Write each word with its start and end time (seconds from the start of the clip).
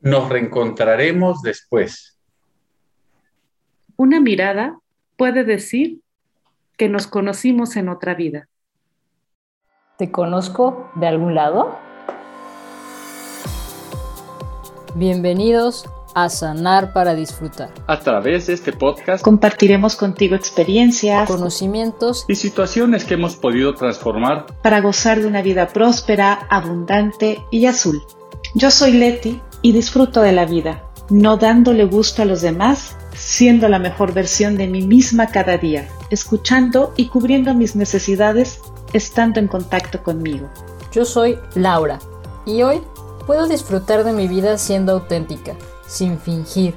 Nos 0.00 0.28
reencontraremos 0.28 1.42
después. 1.42 2.16
Una 3.96 4.20
mirada 4.20 4.78
puede 5.16 5.42
decir 5.42 6.00
que 6.76 6.88
nos 6.88 7.08
conocimos 7.08 7.74
en 7.74 7.88
otra 7.88 8.14
vida. 8.14 8.48
¿Te 9.96 10.12
conozco 10.12 10.88
de 10.94 11.08
algún 11.08 11.34
lado? 11.34 11.76
Bienvenidos 14.94 15.90
a 16.14 16.28
Sanar 16.28 16.92
para 16.92 17.16
Disfrutar. 17.16 17.70
A 17.88 17.98
través 17.98 18.46
de 18.46 18.52
este 18.52 18.72
podcast 18.72 19.24
compartiremos 19.24 19.96
contigo 19.96 20.36
experiencias, 20.36 21.28
conocimientos 21.28 22.24
y 22.28 22.36
situaciones 22.36 23.04
que 23.04 23.14
hemos 23.14 23.34
podido 23.34 23.74
transformar 23.74 24.46
para 24.62 24.80
gozar 24.80 25.20
de 25.20 25.26
una 25.26 25.42
vida 25.42 25.66
próspera, 25.66 26.46
abundante 26.48 27.42
y 27.50 27.66
azul. 27.66 28.00
Yo 28.54 28.70
soy 28.70 28.92
Leti 28.92 29.40
y 29.62 29.72
disfruto 29.72 30.20
de 30.20 30.32
la 30.32 30.46
vida, 30.46 30.82
no 31.10 31.36
dándole 31.36 31.84
gusto 31.84 32.22
a 32.22 32.24
los 32.24 32.42
demás, 32.42 32.96
siendo 33.14 33.68
la 33.68 33.78
mejor 33.78 34.12
versión 34.12 34.56
de 34.56 34.68
mí 34.68 34.82
misma 34.82 35.28
cada 35.28 35.58
día, 35.58 35.88
escuchando 36.10 36.92
y 36.96 37.06
cubriendo 37.06 37.54
mis 37.54 37.74
necesidades, 37.74 38.60
estando 38.92 39.40
en 39.40 39.48
contacto 39.48 40.02
conmigo. 40.02 40.48
Yo 40.92 41.04
soy 41.04 41.38
Laura 41.54 41.98
y 42.46 42.62
hoy 42.62 42.80
puedo 43.26 43.46
disfrutar 43.46 44.04
de 44.04 44.12
mi 44.12 44.28
vida 44.28 44.56
siendo 44.58 44.92
auténtica, 44.92 45.54
sin 45.86 46.18
fingir, 46.18 46.74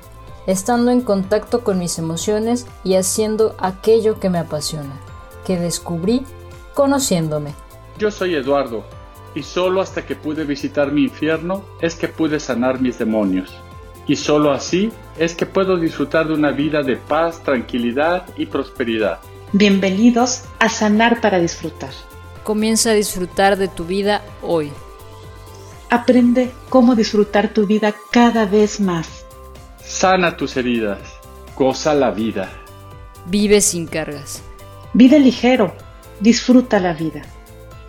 estando 0.47 0.91
en 0.91 1.01
contacto 1.01 1.63
con 1.63 1.77
mis 1.77 1.99
emociones 1.99 2.65
y 2.83 2.95
haciendo 2.95 3.55
aquello 3.59 4.19
que 4.19 4.29
me 4.29 4.39
apasiona, 4.39 4.99
que 5.45 5.59
descubrí 5.59 6.23
conociéndome. 6.73 7.53
Yo 7.99 8.09
soy 8.09 8.35
Eduardo 8.35 8.83
y 9.33 9.43
solo 9.43 9.81
hasta 9.81 10.05
que 10.05 10.15
pude 10.15 10.43
visitar 10.43 10.91
mi 10.91 11.03
infierno 11.03 11.63
es 11.81 11.95
que 11.95 12.07
pude 12.07 12.39
sanar 12.39 12.81
mis 12.81 12.97
demonios. 12.97 13.53
Y 14.07 14.15
solo 14.15 14.51
así 14.51 14.91
es 15.17 15.35
que 15.35 15.45
puedo 15.45 15.77
disfrutar 15.77 16.27
de 16.27 16.33
una 16.33 16.51
vida 16.51 16.83
de 16.83 16.97
paz, 16.97 17.41
tranquilidad 17.43 18.25
y 18.35 18.47
prosperidad. 18.47 19.19
Bienvenidos 19.53 20.43
a 20.59 20.69
Sanar 20.69 21.21
para 21.21 21.39
Disfrutar. 21.39 21.91
Comienza 22.43 22.91
a 22.91 22.93
disfrutar 22.93 23.57
de 23.57 23.67
tu 23.67 23.85
vida 23.85 24.21
hoy. 24.41 24.71
Aprende 25.89 26.51
cómo 26.69 26.95
disfrutar 26.95 27.53
tu 27.53 27.67
vida 27.67 27.93
cada 28.11 28.45
vez 28.45 28.79
más. 28.79 29.25
Sana 29.83 30.37
tus 30.37 30.57
heridas. 30.57 30.99
Goza 31.55 31.93
la 31.93 32.11
vida. 32.11 32.49
Vive 33.27 33.61
sin 33.61 33.87
cargas. 33.87 34.41
Vive 34.93 35.19
ligero. 35.19 35.75
Disfruta 36.19 36.79
la 36.79 36.93
vida. 36.93 37.21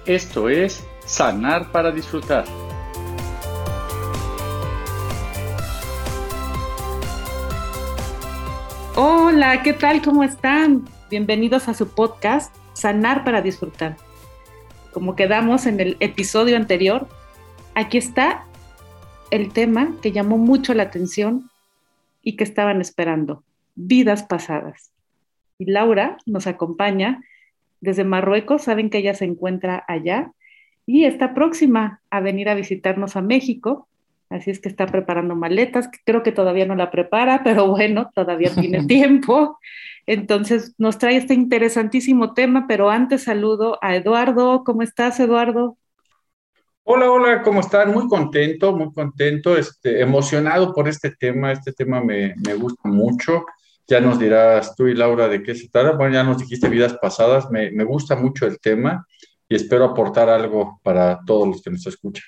Esto 0.05 0.49
es 0.49 0.85
Sanar 1.13 1.71
para 1.73 1.91
disfrutar. 1.91 2.47
Hola, 8.97 9.63
¿qué 9.63 9.75
tal? 9.75 10.01
¿Cómo 10.01 10.25
están? 10.25 10.89
Bienvenidos 11.11 11.69
a 11.69 11.75
su 11.75 11.89
podcast 11.95 12.57
Sanar 12.73 13.25
para 13.25 13.43
disfrutar. 13.43 13.99
Como 14.95 15.15
quedamos 15.15 15.67
en 15.67 15.81
el 15.81 15.99
episodio 16.01 16.57
anterior, 16.57 17.07
aquí 17.75 17.99
está 17.99 18.47
el 19.31 19.53
tema 19.53 19.95
que 20.01 20.13
llamó 20.13 20.39
mucho 20.39 20.73
la 20.73 20.85
atención 20.85 21.51
y 22.23 22.37
que 22.37 22.45
estaban 22.45 22.81
esperando, 22.81 23.45
vidas 23.75 24.23
pasadas. 24.23 24.93
Y 25.59 25.71
Laura 25.71 26.17
nos 26.25 26.47
acompaña 26.47 27.23
desde 27.83 28.03
Marruecos, 28.03 28.63
saben 28.63 28.89
que 28.89 28.97
ella 28.97 29.13
se 29.13 29.27
encuentra 29.27 29.85
allá 29.87 30.33
y 30.87 31.05
está 31.05 31.35
próxima 31.35 32.01
a 32.11 32.21
venir 32.21 32.49
a 32.49 32.55
visitarnos 32.55 33.17
a 33.17 33.23
México. 33.23 33.89
Así 34.29 34.51
es 34.51 34.61
que 34.61 34.69
está 34.69 34.87
preparando 34.87 35.37
maletas, 35.37 35.89
que 35.89 35.99
creo 36.05 36.23
que 36.23 36.33
todavía 36.33 36.67
no 36.67 36.75
la 36.75 36.91
prepara, 36.91 37.43
pero 37.45 37.69
bueno, 37.69 38.11
todavía 38.15 38.55
tiene 38.55 38.85
tiempo. 38.87 39.59
Entonces 40.07 40.75
nos 40.79 40.99
trae 40.99 41.17
este 41.17 41.35
interesantísimo 41.35 42.35
tema, 42.35 42.67
pero 42.67 42.91
antes 42.91 43.25
saludo 43.25 43.79
a 43.83 43.95
Eduardo. 43.95 44.65
¿Cómo 44.65 44.83
estás, 44.83 45.21
Eduardo? 45.21 45.77
Hola, 46.85 47.11
hola, 47.13 47.43
¿cómo 47.43 47.61
están? 47.61 47.93
Muy 47.93 48.09
contento, 48.09 48.77
muy 48.77 48.93
contento, 48.93 49.57
este, 49.57 50.01
emocionado 50.01 50.75
por 50.75 50.89
este 50.89 51.13
tema. 51.13 51.53
Este 51.53 51.73
tema 51.73 52.03
me, 52.03 52.35
me 52.45 52.55
gusta 52.55 52.89
mucho. 52.89 53.45
Ya 53.87 54.01
nos 54.01 54.19
dirás 54.19 54.75
tú 54.75 54.89
y 54.89 54.95
Laura 54.95 55.29
de 55.29 55.45
qué 55.45 55.55
se 55.55 55.69
trata. 55.69 55.93
Bueno, 55.97 56.15
ya 56.15 56.25
nos 56.25 56.39
dijiste 56.39 56.69
vidas 56.69 56.95
pasadas. 56.95 57.49
Me, 57.53 57.71
me 57.71 57.85
gusta 57.85 58.17
mucho 58.17 58.47
el 58.47 58.59
tema 58.59 59.07
y 59.53 59.55
espero 59.55 59.85
aportar 59.85 60.31
algo 60.31 60.81
para 60.83 61.21
todos 61.27 61.47
los 61.47 61.63
que 61.63 61.71
nos 61.71 61.87
escuchan. 61.87 62.25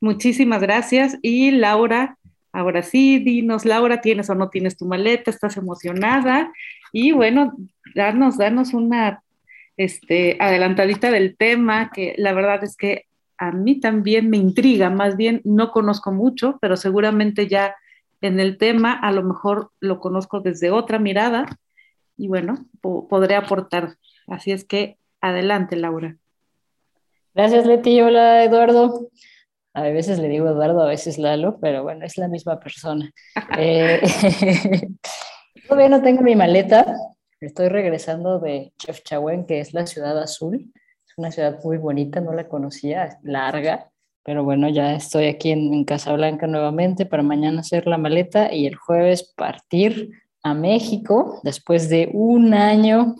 Muchísimas 0.00 0.62
gracias. 0.62 1.18
Y 1.20 1.50
Laura, 1.50 2.16
ahora 2.50 2.80
sí, 2.82 3.18
dinos, 3.18 3.66
Laura, 3.66 4.00
¿tienes 4.00 4.30
o 4.30 4.34
no 4.34 4.48
tienes 4.48 4.78
tu 4.78 4.86
maleta? 4.86 5.30
¿Estás 5.30 5.58
emocionada? 5.58 6.50
Y 6.94 7.12
bueno, 7.12 7.54
darnos, 7.94 8.38
darnos 8.38 8.72
una 8.72 9.22
este, 9.76 10.38
adelantadita 10.40 11.10
del 11.10 11.36
tema, 11.36 11.90
que 11.90 12.14
la 12.16 12.32
verdad 12.32 12.64
es 12.64 12.74
que 12.74 13.04
a 13.36 13.52
mí 13.52 13.78
también 13.78 14.30
me 14.30 14.38
intriga, 14.38 14.88
más 14.88 15.18
bien 15.18 15.42
no 15.44 15.72
conozco 15.72 16.10
mucho, 16.10 16.56
pero 16.62 16.78
seguramente 16.78 17.48
ya 17.48 17.74
en 18.22 18.40
el 18.40 18.56
tema 18.56 18.94
a 18.94 19.12
lo 19.12 19.22
mejor 19.24 19.72
lo 19.78 20.00
conozco 20.00 20.40
desde 20.40 20.70
otra 20.70 20.98
mirada 20.98 21.44
y 22.16 22.28
bueno, 22.28 22.64
podré 22.80 23.34
aportar. 23.34 23.98
Así 24.26 24.52
es 24.52 24.64
que 24.64 24.96
adelante, 25.20 25.76
Laura. 25.76 26.16
Gracias, 27.34 27.66
Leti. 27.66 28.00
Hola, 28.00 28.44
Eduardo. 28.44 29.08
A 29.72 29.82
veces 29.82 30.18
le 30.18 30.28
digo 30.28 30.48
Eduardo, 30.48 30.82
a 30.82 30.88
veces 30.88 31.16
Lalo, 31.16 31.58
pero 31.60 31.84
bueno, 31.84 32.04
es 32.04 32.18
la 32.18 32.26
misma 32.26 32.58
persona. 32.58 33.10
eh, 33.56 34.00
todavía 35.68 35.88
no 35.88 36.02
tengo 36.02 36.22
mi 36.22 36.34
maleta. 36.34 36.96
Estoy 37.40 37.68
regresando 37.68 38.40
de 38.40 38.72
Chefchaouen, 38.78 39.46
que 39.46 39.60
es 39.60 39.72
la 39.72 39.86
ciudad 39.86 40.18
azul. 40.18 40.72
Es 41.06 41.14
una 41.16 41.30
ciudad 41.30 41.60
muy 41.62 41.78
bonita, 41.78 42.20
no 42.20 42.32
la 42.32 42.48
conocía, 42.48 43.04
es 43.04 43.16
larga, 43.22 43.90
pero 44.24 44.44
bueno, 44.44 44.68
ya 44.68 44.94
estoy 44.94 45.26
aquí 45.26 45.50
en, 45.50 45.72
en 45.72 45.84
Casablanca 45.84 46.46
nuevamente 46.46 47.06
para 47.06 47.22
mañana 47.22 47.60
hacer 47.60 47.86
la 47.86 47.96
maleta 47.96 48.52
y 48.52 48.66
el 48.66 48.74
jueves 48.74 49.32
partir 49.36 50.10
a 50.42 50.52
México 50.52 51.40
después 51.42 51.88
de 51.88 52.10
un 52.12 52.54
año 52.54 53.14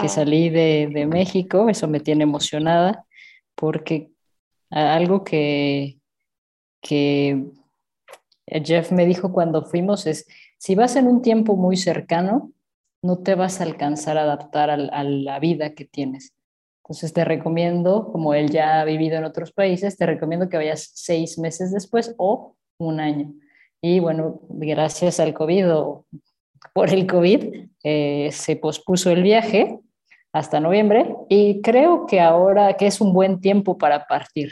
que 0.00 0.08
salí 0.08 0.50
de, 0.50 0.88
de 0.92 1.06
México. 1.06 1.68
Eso 1.68 1.88
me 1.88 2.00
tiene 2.00 2.22
emocionada 2.22 3.04
porque 3.54 4.10
algo 4.70 5.24
que, 5.24 5.98
que 6.80 7.44
Jeff 8.46 8.92
me 8.92 9.06
dijo 9.06 9.32
cuando 9.32 9.64
fuimos 9.64 10.06
es, 10.06 10.26
si 10.58 10.74
vas 10.74 10.96
en 10.96 11.06
un 11.06 11.22
tiempo 11.22 11.56
muy 11.56 11.76
cercano, 11.76 12.52
no 13.02 13.18
te 13.18 13.34
vas 13.34 13.60
a 13.60 13.64
alcanzar 13.64 14.18
a 14.18 14.22
adaptar 14.22 14.70
a, 14.70 14.74
a, 14.74 15.04
la 15.04 15.38
vida 15.38 15.74
que 15.74 15.84
tienes. 15.84 16.34
Entonces 16.82 17.12
te 17.12 17.24
recomiendo, 17.24 18.10
como 18.12 18.34
él 18.34 18.50
ya 18.50 18.80
ha 18.80 18.84
vivido 18.84 19.16
en 19.16 19.24
otros 19.24 19.52
países, 19.52 19.96
te 19.96 20.06
recomiendo 20.06 20.48
que 20.48 20.56
vayas 20.56 20.90
seis 20.94 21.38
meses 21.38 21.72
después 21.72 22.14
o 22.18 22.56
un 22.78 23.00
año. 23.00 23.32
Y 23.80 24.00
bueno, 24.00 24.40
gracias 24.48 25.20
al 25.20 25.34
COVID 25.34 25.74
o 25.74 26.06
por 26.72 26.90
el 26.90 27.06
COVID, 27.06 27.68
eh, 27.82 28.30
se 28.32 28.56
pospuso 28.56 29.10
el 29.10 29.22
viaje 29.22 29.78
hasta 30.34 30.58
noviembre 30.58 31.14
y 31.28 31.62
creo 31.62 32.06
que 32.06 32.20
ahora 32.20 32.76
que 32.76 32.88
es 32.88 33.00
un 33.00 33.12
buen 33.12 33.40
tiempo 33.40 33.78
para 33.78 34.04
partir, 34.04 34.50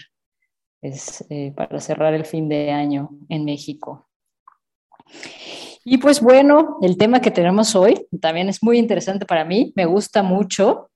es 0.80 1.26
eh, 1.28 1.52
para 1.56 1.80
cerrar 1.80 2.14
el 2.14 2.24
fin 2.24 2.48
de 2.48 2.70
año 2.70 3.10
en 3.28 3.44
México. 3.44 4.06
Y 5.84 5.98
pues 5.98 6.20
bueno, 6.20 6.78
el 6.82 6.96
tema 6.96 7.20
que 7.20 7.32
tenemos 7.32 7.74
hoy 7.74 8.06
también 8.20 8.48
es 8.48 8.62
muy 8.62 8.78
interesante 8.78 9.26
para 9.26 9.44
mí, 9.44 9.72
me 9.74 9.84
gusta 9.84 10.22
mucho. 10.22 10.88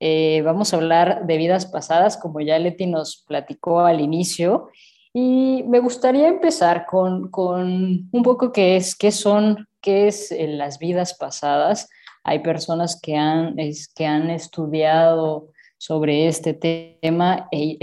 Eh, 0.00 0.40
vamos 0.42 0.72
a 0.72 0.78
hablar 0.78 1.26
de 1.26 1.36
vidas 1.36 1.66
pasadas, 1.66 2.16
como 2.16 2.40
ya 2.40 2.58
Leti 2.58 2.86
nos 2.86 3.22
platicó 3.28 3.80
al 3.80 4.00
inicio, 4.00 4.70
y 5.12 5.62
me 5.68 5.78
gustaría 5.78 6.28
empezar 6.28 6.86
con, 6.86 7.30
con 7.30 8.08
un 8.10 8.22
poco 8.22 8.50
qué 8.50 8.76
es, 8.76 8.96
qué 8.96 9.12
son, 9.12 9.68
qué 9.82 10.08
es 10.08 10.32
en 10.32 10.56
las 10.56 10.78
vidas 10.78 11.18
pasadas 11.18 11.90
hay 12.24 12.40
personas 12.40 13.00
que 13.00 13.16
han, 13.16 13.56
que 13.94 14.06
han 14.06 14.30
estudiado 14.30 15.48
sobre 15.76 16.28
este 16.28 16.54
tema 16.54 17.48
y, 17.50 17.76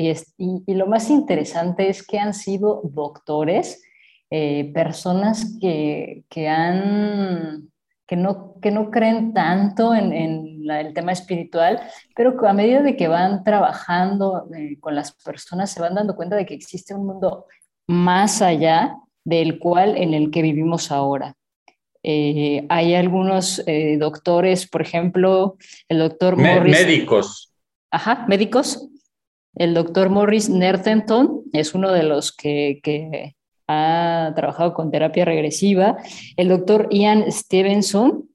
lo 0.68 0.88
más 0.88 1.10
interesante 1.10 1.90
es 1.90 2.06
que 2.06 2.18
han 2.18 2.34
sido 2.34 2.82
doctores, 2.86 3.84
eh, 4.30 4.72
personas 4.74 5.58
que, 5.60 6.24
que, 6.30 6.48
han, 6.48 7.70
que, 8.08 8.16
no, 8.16 8.56
que 8.62 8.72
no 8.72 8.90
creen 8.90 9.34
tanto 9.34 9.94
en, 9.94 10.14
el 10.70 10.94
tema 10.94 11.12
espiritual, 11.12 11.82
pero 12.16 12.38
a 12.48 12.54
medida 12.54 12.82
de 12.84 12.96
que 12.96 13.08
van 13.08 13.44
trabajando 13.44 14.48
eh, 14.56 14.80
con 14.80 14.96
las 14.96 15.12
personas 15.12 15.72
se 15.72 15.82
van 15.82 15.96
dando 15.96 16.16
cuenta 16.16 16.36
de 16.36 16.46
que 16.46 16.54
existe 16.54 16.94
un 16.94 17.06
mundo 17.06 17.48
más 17.88 18.42
allá 18.42 18.96
del 19.26 19.60
cual 19.60 19.98
en 19.98 20.14
el 20.14 20.32
que 20.32 20.42
vivimos 20.42 20.92
ahora. 20.92 21.36
Eh, 22.04 22.66
hay 22.70 22.96
algunos 22.96 23.62
eh, 23.68 23.98
doctores, 23.98 24.68
por 24.68 24.82
ejemplo, 24.82 25.58
el 25.88 26.00
doctor 26.00 26.38
Me 26.38 26.56
Morris. 26.56 26.86
Médicos. 26.86 27.54
Ajá, 27.92 28.26
médicos. 28.28 28.88
El 29.56 29.74
doctor 29.74 30.10
Morris 30.10 30.50
Nertenton 30.50 31.44
es 31.52 31.74
uno 31.74 31.92
de 31.92 32.04
los 32.04 32.32
que, 32.32 32.80
que 32.84 33.36
ha 33.68 34.32
trabajado 34.36 34.74
con 34.74 34.92
terapia 34.92 35.26
regresiva, 35.26 35.98
el 36.38 36.48
doctor 36.48 36.88
Ian 36.92 37.32
Stevenson, 37.32 38.30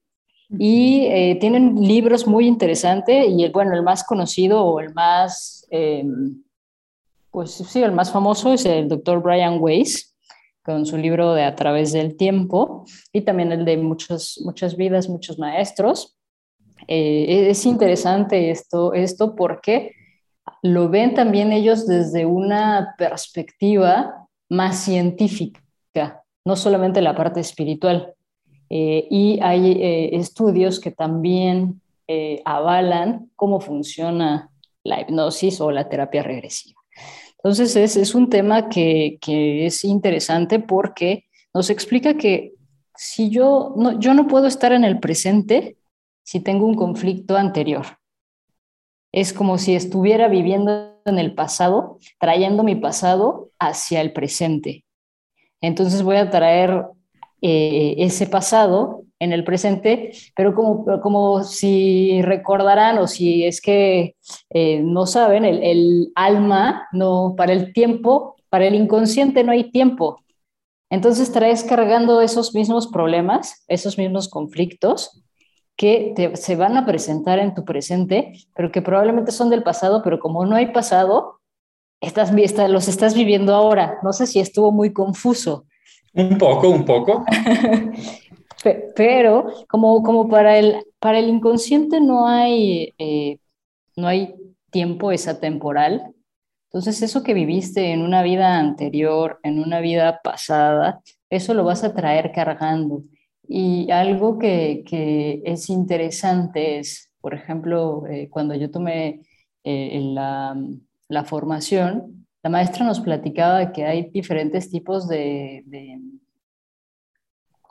y 0.59 1.07
eh, 1.07 1.37
tienen 1.41 1.75
libros 1.81 2.27
muy 2.27 2.47
interesantes 2.47 3.27
y 3.29 3.45
el, 3.45 3.51
bueno, 3.51 3.75
el 3.75 3.83
más 3.83 4.05
conocido 4.05 4.63
o 4.63 4.81
el 4.81 4.93
más, 4.95 5.67
em, 5.71 6.43
pues 7.31 7.53
sí, 7.53 7.83
el 7.83 7.93
más 7.93 8.13
famoso 8.13 8.53
es 8.53 8.65
el 8.67 8.89
doctor 8.89 9.23
Brian 9.23 9.57
Weiss, 9.61 10.14
con 10.65 10.87
su 10.87 10.97
libro 10.97 11.35
de 11.35 11.45
A 11.45 11.55
través 11.55 11.93
del 11.93 12.17
tiempo 12.17 12.87
y 13.13 13.21
también 13.21 13.53
el 13.53 13.65
de 13.65 13.77
muchos, 13.77 14.41
muchas 14.45 14.77
vidas, 14.77 15.09
muchos 15.09 15.39
maestros. 15.39 16.17
Eh, 16.89 17.51
es 17.51 17.67
interesante 17.67 18.51
esto, 18.51 18.95
esto 18.95 19.37
porque 19.37 19.93
lo 20.63 20.89
ven 20.89 21.15
también 21.15 21.53
ellos 21.53 21.87
desde 21.87 22.25
una 22.25 22.95
perspectiva 22.97 24.27
más 24.49 24.81
científica, 24.81 25.61
no 26.45 26.57
solamente 26.57 27.03
la 27.03 27.15
parte 27.15 27.41
espiritual. 27.41 28.15
Eh, 28.71 29.07
y 29.11 29.39
hay 29.43 29.73
eh, 29.73 30.17
estudios 30.17 30.81
que 30.81 30.91
también 30.91 31.81
avalan 32.45 33.31
cómo 33.35 33.61
funciona 33.61 34.51
la 34.83 35.01
hipnosis 35.01 35.63
o 35.63 35.71
la 35.71 35.89
terapia 35.89 36.23
regresiva. 36.23 36.84
Entonces 37.45 37.77
es, 37.77 37.97
es 37.97 38.15
un 38.15 38.31
tema 38.31 38.71
que, 38.71 39.19
que, 39.21 39.67
es 39.67 39.85
interesante 39.85 40.61
porque 40.61 41.27
nos 41.53 41.69
explica 41.69 42.15
que 42.15 42.55
si 42.97 43.29
yo 43.29 43.75
no, 43.77 44.01
yo 44.01 44.15
no 44.15 44.27
puedo 44.27 44.47
estar 44.47 44.73
en 44.73 44.83
el 44.83 44.99
presente 44.99 45.77
si 46.23 46.41
tengo 46.41 46.65
un 46.65 46.75
conflicto 46.75 47.37
anterior. 47.37 47.85
Es 49.13 49.35
como 49.35 49.59
si 49.59 49.75
estuviera 49.75 50.29
viviendo 50.29 50.99
en 51.05 51.19
el 51.19 51.35
pasado, 51.35 51.99
trayendo 52.19 52.63
mi 52.63 52.77
pasado 52.77 53.51
hacia 53.59 54.01
el 54.01 54.15
presente. 54.15 54.87
Entonces 55.61 56.03
voy 56.03 56.17
a 56.17 56.31
traer 56.31 56.87
eh, 57.43 57.97
ese 57.99 58.27
pasado 58.27 59.04
en 59.25 59.33
el 59.33 59.45
presente, 59.45 60.13
pero 60.37 60.55
como, 60.55 61.01
como 61.01 61.43
si 61.43 62.23
recordarán 62.23 62.99
o 62.99 63.07
si 63.07 63.45
es 63.45 63.61
que 63.61 64.17
eh, 64.51 64.81
no 64.81 65.07
saben, 65.07 65.45
el, 65.45 65.63
el, 65.63 66.13
alma, 66.15 66.89
no, 66.93 67.35
para 67.37 67.53
el 67.53 67.73
tiempo, 67.73 68.37
para 68.49 68.67
el 68.67 68.75
inconsciente 68.75 69.43
no 69.43 69.53
hay 69.53 69.71
tiempo. 69.71 70.21
Entonces 70.91 71.33
traes 71.33 71.65
cargando 71.65 72.21
esos 72.21 72.55
mismos 72.55 72.87
problemas, 72.87 73.65
esos 73.67 73.99
mismos 73.99 74.29
conflictos 74.29 75.25
que 75.77 76.15
se 76.35 76.57
van 76.57 76.77
a 76.77 76.87
presentar 76.87 77.39
en 77.39 77.55
tu 77.55 77.65
presente, 77.65 78.33
pero 78.55 78.71
que 78.71 78.83
probablemente 78.83 79.33
son 79.33 79.51
del 79.51 79.65
pasado, 79.65 80.03
pero 80.05 80.21
como 80.21 80.47
no 80.47 80.55
hay 80.55 80.67
pasado, 80.67 81.41
estás, 82.01 82.33
los 82.69 82.89
estás 82.89 83.15
viviendo 83.15 83.55
ahora. 83.55 83.99
No 84.03 84.13
sé 84.13 84.27
si 84.27 84.39
estuvo 84.39 84.71
muy 84.71 84.93
confuso. 84.93 85.67
Un 86.13 86.39
poco, 86.39 86.69
un 86.69 86.85
poco. 86.85 87.25
pero 88.97 89.47
como, 89.69 90.03
como 90.03 90.29
para, 90.29 90.59
el, 90.59 90.85
para 90.99 91.19
el 91.19 91.29
inconsciente 91.29 92.01
no 92.01 92.27
hay, 92.27 92.95
eh, 92.99 93.39
no 93.97 94.09
hay 94.09 94.35
tiempo, 94.71 95.13
esa 95.13 95.41
temporal. 95.41 96.15
Entonces 96.67 97.03
eso 97.03 97.23
que 97.23 97.35
viviste 97.35 97.93
en 97.93 98.03
una 98.03 98.23
vida 98.23 98.59
anterior, 98.59 99.39
en 99.43 99.61
una 99.61 99.81
vida 99.81 100.21
pasada, 100.25 101.01
eso 101.31 101.55
lo 101.55 101.65
vas 101.65 101.85
a 101.85 101.95
traer 101.95 102.33
cargando. 102.33 103.03
Y 103.47 103.91
algo 103.91 104.39
que, 104.39 104.83
que 104.87 105.43
es 105.45 105.69
interesante 105.69 106.79
es, 106.79 107.13
por 107.21 107.35
ejemplo, 107.35 108.07
eh, 108.09 108.29
cuando 108.31 108.55
yo 108.55 108.71
tomé 108.71 109.21
eh, 109.63 110.01
la, 110.03 110.57
la, 111.09 111.25
formación, 111.25 112.27
la 112.43 112.51
maestra 112.51 112.85
nos 112.85 113.01
platicaba 113.01 113.73
que 113.73 113.85
hay 113.85 114.11
diferentes 114.11 114.71
tipos 114.71 115.09
de, 115.09 115.63
de 115.67 115.99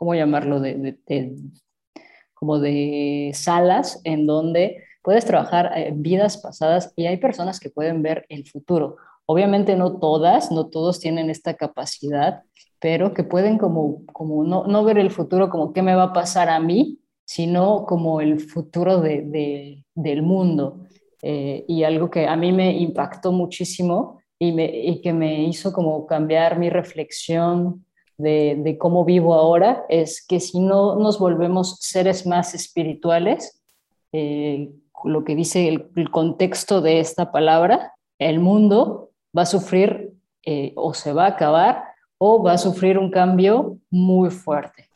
¿cómo 0.03 0.15
llamarlo? 0.15 0.59
De, 0.59 0.97
de, 1.07 1.33
como 2.33 2.59
de 2.59 3.31
salas 3.33 4.01
en 4.03 4.27
donde 4.27 4.83
puedes 5.01 5.23
trabajar 5.23 5.71
eh, 5.77 5.93
vidas 5.95 6.35
pasadas 6.39 6.91
y 6.97 7.05
hay 7.05 7.15
personas 7.15 7.57
que 7.57 7.69
pueden 7.69 8.01
ver 8.01 8.25
el 8.27 8.45
futuro. 8.45 8.97
Obviamente 9.25 9.77
no 9.77 9.99
todas, 9.99 10.51
no 10.51 10.67
todos 10.67 10.99
tienen 10.99 11.29
esta 11.29 11.53
capacidad, 11.53 12.41
pero 12.81 13.13
que 13.13 13.23
pueden 13.23 13.57
como, 13.57 14.05
como 14.07 14.43
no, 14.43 14.67
no 14.67 14.83
ver 14.83 14.97
el 14.97 15.09
futuro 15.09 15.49
como 15.49 15.71
qué 15.71 15.81
me 15.81 15.95
va 15.95 16.03
a 16.03 16.13
pasar 16.13 16.49
a 16.49 16.59
mí, 16.59 16.99
sino 17.23 17.85
como 17.85 18.19
el 18.19 18.41
futuro 18.41 18.99
de, 18.99 19.21
de, 19.21 19.85
del 19.95 20.21
mundo. 20.21 20.81
Eh, 21.21 21.63
y 21.65 21.83
algo 21.83 22.09
que 22.09 22.27
a 22.27 22.35
mí 22.35 22.51
me 22.51 22.77
impactó 22.77 23.31
muchísimo 23.31 24.19
y, 24.37 24.51
me, 24.51 24.65
y, 24.65 24.99
que 24.99 25.13
me 25.13 25.45
hizo 25.45 25.71
como 25.71 26.05
cambiar 26.05 26.59
mi 26.59 26.69
reflexión 26.69 27.85
de, 28.23 28.77
cómo 28.79 29.05
vivo 29.05 29.33
ahora 29.33 29.85
es 29.89 30.25
que 30.25 30.39
si 30.39 30.59
no 30.59 30.95
nos 30.95 31.19
volvemos 31.19 31.77
seres 31.79 32.25
más 32.25 32.53
espirituales, 32.53 33.61
eh, 34.11 34.71
lo 35.03 35.23
que 35.23 35.35
dice 35.35 35.67
el, 35.67 36.09
contexto 36.09 36.81
de 36.81 36.99
esta 36.99 37.31
palabra, 37.31 37.93
el 38.19 38.39
mundo 38.39 39.09
va 39.37 39.43
a 39.43 39.47
sufrir 39.47 40.13
eh, 40.45 40.73
o 40.75 40.93
se 40.93 41.13
va 41.13 41.25
a 41.25 41.29
acabar 41.29 41.83
o 42.17 42.41
va 42.41 42.53
a 42.53 42.57
sufrir 42.57 42.97
un 42.97 43.11
cambio 43.11 43.77
muy 43.89 44.29
fuerte. 44.29 44.89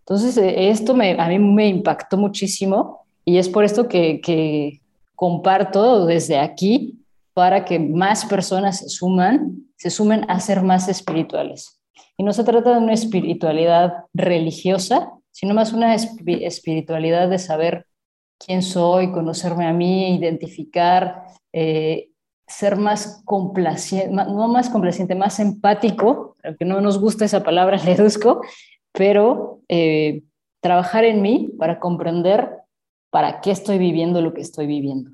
Entonces, 0.00 0.36
eh, 0.36 0.70
esto 0.70 0.94
me, 0.94 1.18
a 1.18 1.28
mí 1.28 1.38
me 1.38 1.68
impactó 1.68 2.16
muchísimo 2.16 3.06
y 3.24 3.38
es 3.38 3.48
por 3.48 3.64
esto 3.64 3.88
que, 3.88 4.80
comparto 5.16 6.06
desde 6.06 6.38
aquí 6.38 6.98
para 7.32 7.64
que 7.64 7.78
más 7.78 8.26
personas 8.26 8.92
suman, 8.92 9.64
se 9.76 9.88
sumen 9.88 10.28
a 10.28 10.40
ser 10.40 10.62
más 10.62 10.88
espirituales. 10.88 11.80
Y 12.16 12.22
no 12.22 12.32
se 12.32 12.44
trata 12.44 12.72
de 12.72 12.78
una 12.78 12.92
espiritualidad 12.92 14.04
religiosa, 14.12 15.12
sino 15.30 15.54
más 15.54 15.72
una 15.72 15.94
espiritualidad 15.94 17.28
de 17.28 17.38
saber 17.38 17.86
quién 18.38 18.62
soy, 18.62 19.10
conocerme 19.12 19.66
a 19.66 19.72
mí, 19.72 20.16
identificar 20.16 21.24
eh, 21.52 22.10
ser 22.46 22.76
más 22.76 23.22
complaciente, 23.24 24.12
no 24.12 24.48
más 24.48 24.68
complaciente, 24.68 25.14
más 25.14 25.40
empático, 25.40 26.36
aunque 26.44 26.64
no 26.64 26.80
nos 26.80 27.00
gusta 27.00 27.24
esa 27.24 27.42
palabra, 27.42 27.78
deduzco, 27.84 28.42
pero 28.92 29.60
eh, 29.68 30.22
trabajar 30.60 31.04
en 31.04 31.22
mí 31.22 31.50
para 31.58 31.80
comprender 31.80 32.50
para 33.10 33.40
qué 33.40 33.50
estoy 33.50 33.78
viviendo 33.78 34.20
lo 34.20 34.34
que 34.34 34.40
estoy 34.40 34.66
viviendo. 34.66 35.10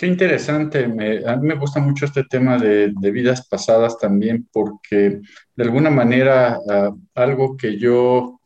Qué 0.00 0.06
interesante, 0.06 0.88
me, 0.88 1.26
a 1.26 1.36
mí 1.36 1.46
me 1.46 1.56
gusta 1.56 1.78
mucho 1.78 2.06
este 2.06 2.24
tema 2.24 2.56
de, 2.56 2.90
vidas 3.12 3.46
pasadas 3.46 3.98
también 3.98 4.48
porque 4.50 5.20
de 5.54 5.62
alguna 5.62 5.90
manera 5.90 6.58
uh, 6.58 6.98
algo 7.14 7.54
que 7.54 7.76
yo 7.76 8.40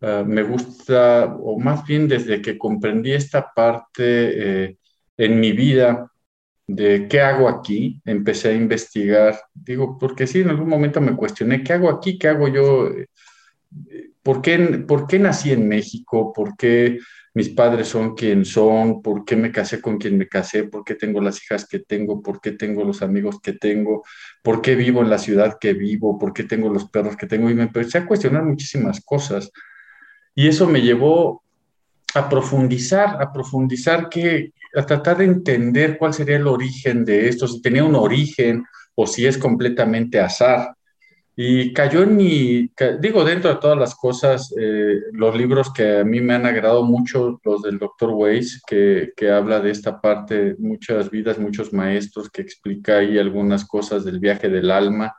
uh, 0.00 0.24
me 0.24 0.42
gusta, 0.44 1.26
o 1.42 1.58
más 1.58 1.84
bien 1.84 2.08
desde 2.08 2.40
que 2.40 2.56
comprendí 2.56 3.12
esta 3.12 3.52
parte 3.54 3.98
eh, 3.98 4.76
en 5.18 5.38
mi 5.38 5.52
vida, 5.52 6.10
de 6.66 7.06
qué 7.06 7.20
hago 7.20 7.50
aquí, 7.50 8.00
empecé 8.06 8.48
a 8.48 8.54
investigar, 8.54 9.38
digo, 9.52 9.98
porque 9.98 10.26
sí, 10.26 10.40
en 10.40 10.48
algún 10.48 10.70
momento 10.70 11.02
me 11.02 11.16
cuestioné, 11.16 11.62
¿qué 11.62 11.74
hago 11.74 11.90
aquí? 11.90 12.18
¿Qué 12.18 12.28
hago 12.28 12.48
yo? 12.48 12.88
¿Por 14.22 14.40
qué, 14.40 14.58
¿Por 14.88 15.06
qué 15.06 15.18
nací 15.18 15.52
en 15.52 15.68
México? 15.68 16.32
¿Por 16.32 16.56
qué 16.56 16.98
mis 17.38 17.50
padres 17.50 17.86
son 17.86 18.16
quien 18.16 18.44
son? 18.44 19.00
¿Por 19.00 19.24
qué 19.24 19.36
me 19.36 19.52
casé 19.52 19.80
con 19.80 19.96
quien 19.96 20.18
me 20.18 20.26
casé? 20.26 20.64
¿Por 20.64 20.82
qué 20.82 20.96
tengo 20.96 21.20
las 21.20 21.40
hijas 21.40 21.68
que 21.68 21.78
tengo? 21.78 22.20
¿Por 22.20 22.40
qué 22.40 22.50
tengo 22.50 22.82
los 22.82 23.00
amigos 23.00 23.38
que 23.40 23.52
tengo? 23.52 24.02
¿Por 24.42 24.60
qué 24.60 24.74
vivo 24.74 25.02
en 25.02 25.10
la 25.10 25.18
ciudad 25.18 25.56
que 25.60 25.72
vivo? 25.72 26.18
¿Por 26.18 26.32
qué 26.32 26.42
tengo 26.42 26.68
los 26.68 26.90
perros 26.90 27.16
que 27.16 27.28
tengo? 27.28 27.48
Y 27.48 27.54
me 27.54 27.62
empecé 27.62 27.98
a 27.98 28.06
cuestionar 28.06 28.42
muchísimas 28.42 29.00
cosas. 29.04 29.52
Y 30.34 30.48
eso 30.48 30.66
me 30.66 30.82
llevó 30.82 31.44
a 32.16 32.28
profundizar, 32.28 33.22
a 33.22 33.32
profundizar 33.32 34.08
que, 34.08 34.52
a 34.74 34.84
tratar 34.84 35.18
de 35.18 35.26
entender 35.26 35.96
cuál 35.96 36.14
sería 36.14 36.38
el 36.38 36.48
origen 36.48 37.04
de 37.04 37.28
esto, 37.28 37.46
si 37.46 37.62
tenía 37.62 37.84
un 37.84 37.94
origen 37.94 38.64
o 38.96 39.06
si 39.06 39.26
es 39.26 39.38
completamente 39.38 40.18
azar. 40.18 40.74
Y 41.40 41.72
cayó 41.72 42.02
en 42.02 42.16
mi, 42.16 42.68
digo, 42.98 43.24
dentro 43.24 43.50
de 43.50 43.60
todas 43.60 43.78
las 43.78 43.94
cosas, 43.94 44.52
eh, 44.60 45.02
los 45.12 45.36
libros 45.36 45.72
que 45.72 45.98
a 45.98 46.04
mí 46.04 46.20
me 46.20 46.34
han 46.34 46.46
agradado 46.46 46.82
mucho, 46.82 47.40
los 47.44 47.62
del 47.62 47.78
doctor 47.78 48.10
Weiss, 48.10 48.60
que, 48.66 49.12
que 49.16 49.30
habla 49.30 49.60
de 49.60 49.70
esta 49.70 50.00
parte, 50.00 50.56
muchas 50.58 51.12
vidas, 51.12 51.38
muchos 51.38 51.72
maestros, 51.72 52.28
que 52.28 52.42
explica 52.42 52.98
ahí 52.98 53.18
algunas 53.18 53.64
cosas 53.64 54.04
del 54.04 54.18
viaje 54.18 54.48
del 54.48 54.68
alma, 54.68 55.14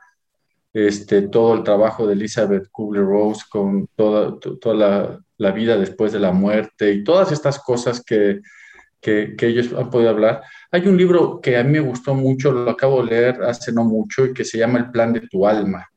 este, 0.74 1.22
todo 1.22 1.54
el 1.54 1.62
trabajo 1.62 2.06
de 2.06 2.12
Elizabeth 2.12 2.68
Kubler-Rose 2.70 3.44
con 3.48 3.88
toda, 3.96 4.38
toda 4.38 4.74
la, 4.74 5.20
la, 5.38 5.52
vida 5.52 5.78
después 5.78 6.12
de 6.12 6.20
la 6.20 6.32
muerte 6.32 6.92
y 6.92 7.02
todas 7.02 7.32
estas 7.32 7.60
cosas 7.60 8.04
que, 8.04 8.42
que, 9.00 9.36
que, 9.38 9.46
ellos 9.46 9.72
han 9.72 9.88
podido 9.88 10.10
hablar. 10.10 10.42
Hay 10.70 10.86
un 10.86 10.98
libro 10.98 11.40
que 11.40 11.56
a 11.56 11.64
mí 11.64 11.70
me 11.70 11.80
gustó 11.80 12.14
mucho, 12.14 12.52
lo 12.52 12.70
acabo 12.70 13.02
de 13.02 13.10
leer 13.10 13.42
hace 13.42 13.72
no 13.72 13.84
mucho 13.84 14.26
y 14.26 14.34
que 14.34 14.44
se 14.44 14.58
llama 14.58 14.80
El 14.80 14.90
plan 14.90 15.14
de 15.14 15.22
tu 15.22 15.46
alma, 15.46 15.89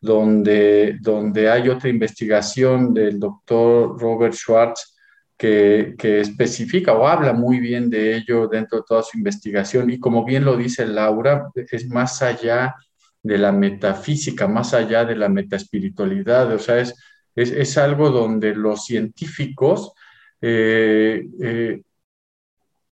donde, 0.00 0.98
donde 1.00 1.50
hay 1.50 1.68
otra 1.68 1.88
investigación 1.88 2.94
del 2.94 3.20
doctor 3.20 4.00
Robert 4.00 4.34
Schwartz 4.34 4.96
que, 5.36 5.94
que 5.98 6.20
especifica 6.20 6.92
o 6.94 7.06
habla 7.06 7.32
muy 7.32 7.60
bien 7.60 7.90
de 7.90 8.16
ello 8.16 8.48
dentro 8.48 8.78
de 8.78 8.84
toda 8.86 9.02
su 9.02 9.18
investigación 9.18 9.90
y 9.90 9.98
como 9.98 10.24
bien 10.24 10.44
lo 10.44 10.56
dice 10.56 10.86
Laura, 10.86 11.50
es 11.54 11.88
más 11.88 12.22
allá 12.22 12.74
de 13.22 13.38
la 13.38 13.52
metafísica, 13.52 14.48
más 14.48 14.74
allá 14.74 15.04
de 15.04 15.16
la 15.16 15.28
metaespiritualidad. 15.28 16.52
O 16.52 16.58
sea, 16.58 16.78
es, 16.78 16.94
es, 17.34 17.78
algo 17.78 18.10
donde 18.10 18.54
los 18.54 18.84
científicos 18.84 19.92
eh, 20.40 21.26
eh, 21.42 21.82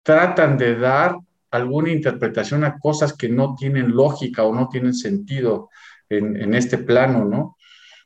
tratan 0.01 0.57
de 0.57 0.75
dar 0.77 1.17
alguna 1.51 1.91
interpretación 1.91 2.63
a 2.63 2.77
cosas 2.79 3.13
que 3.13 3.29
no 3.29 3.55
tienen 3.55 3.91
lógica 3.91 4.43
o 4.43 4.55
no 4.55 4.69
tienen 4.69 4.93
sentido 4.93 5.69
en, 6.09 6.53
este 6.53 6.77
plano, 6.77 7.25
¿no? 7.25 7.57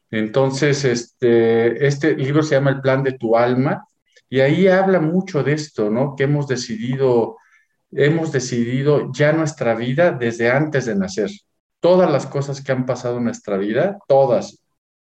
Entonces, 0.09 0.85
este, 0.85 1.85
este 1.85 2.15
libro 2.15 2.43
se 2.43 2.55
llama 2.55 2.71
El 2.71 2.81
plan 2.81 3.03
de 3.03 3.13
tu 3.13 3.35
alma 3.35 3.87
y 4.29 4.39
ahí 4.39 4.67
habla 4.67 4.99
mucho 4.99 5.43
de 5.43 5.53
esto, 5.53 5.89
¿no? 5.89 6.15
Que 6.15 6.23
hemos 6.23 6.47
decidido, 6.47 7.37
hemos 7.91 8.31
decidido 8.31 9.11
ya 9.11 9.33
nuestra 9.33 9.75
vida 9.75 10.11
desde 10.11 10.49
antes 10.49 10.85
de 10.85 10.95
nacer. 10.95 11.29
Todas 11.79 12.09
las 12.11 12.25
cosas 12.25 12.61
que 12.61 12.71
han 12.71 12.85
pasado 12.85 13.17
en 13.17 13.25
nuestra 13.25 13.57
vida, 13.57 13.97
todas, 14.07 14.59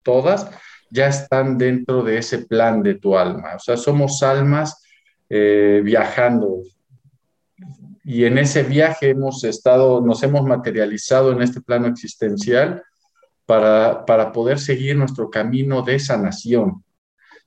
todas, 0.04 0.50
ya 0.90 1.08
están 1.08 1.58
dentro 1.58 2.04
de 2.04 2.18
ese 2.18 2.40
plan 2.40 2.84
de 2.84 2.96
tu 2.96 3.18
alma. 3.18 3.56
O 3.56 3.60
sea, 3.60 3.78
somos 3.78 4.22
almas 4.24 4.84
eh, 5.30 5.82
viajando. 5.84 6.62
Y 8.04 8.26
en 8.26 8.38
ese 8.38 8.64
viaje 8.64 9.10
hemos 9.10 9.44
estado, 9.44 10.02
nos 10.02 10.24
hemos 10.24 10.44
materializado 10.44 11.32
en 11.32 11.42
este 11.42 11.62
plano 11.62 11.88
existencial 11.88 12.84
para, 13.46 14.06
para 14.06 14.32
poder 14.32 14.60
seguir 14.60 14.96
nuestro 14.96 15.30
camino 15.30 15.82
de 15.82 16.00
sanación. 16.00 16.84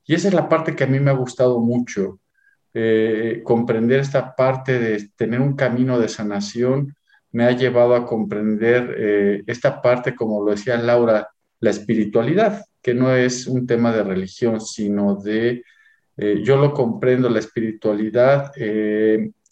Y 0.05 0.13
esa 0.15 0.27
es 0.27 0.33
la 0.33 0.47
parte 0.47 0.75
que 0.75 0.83
a 0.83 0.87
mí 0.87 0.99
me 0.99 1.11
ha 1.11 1.15
gustado 1.15 1.59
mucho, 1.59 2.19
eh, 2.73 3.41
comprender 3.43 4.01
esta 4.01 4.35
parte 4.35 4.77
de 4.79 5.09
tener 5.15 5.39
un 5.39 5.55
camino 5.55 5.97
de 5.97 6.09
sanación 6.09 6.93
me 7.31 7.45
ha 7.45 7.51
llevado 7.51 7.95
a 7.95 8.05
comprender 8.05 8.95
eh, 8.97 9.43
esta 9.47 9.81
parte, 9.81 10.13
como 10.13 10.43
lo 10.43 10.51
decía 10.51 10.77
Laura, 10.77 11.29
la 11.61 11.69
espiritualidad, 11.69 12.65
que 12.81 12.93
no 12.93 13.15
es 13.15 13.47
un 13.47 13.65
tema 13.65 13.93
de 13.93 14.03
religión, 14.03 14.59
sino 14.59 15.15
de, 15.15 15.63
eh, 16.17 16.41
yo 16.43 16.57
lo 16.57 16.73
comprendo, 16.73 17.29
la 17.29 17.39
espiritualidad 17.39 18.51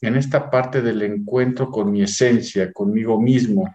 en 0.07 0.15
esta 0.15 0.50
parte 0.50 0.81
del 0.81 1.01
encuentro 1.01 1.69
con 1.69 1.91
mi 1.91 2.01
esencia, 2.03 2.72
conmigo 2.72 3.19
mismo. 3.19 3.74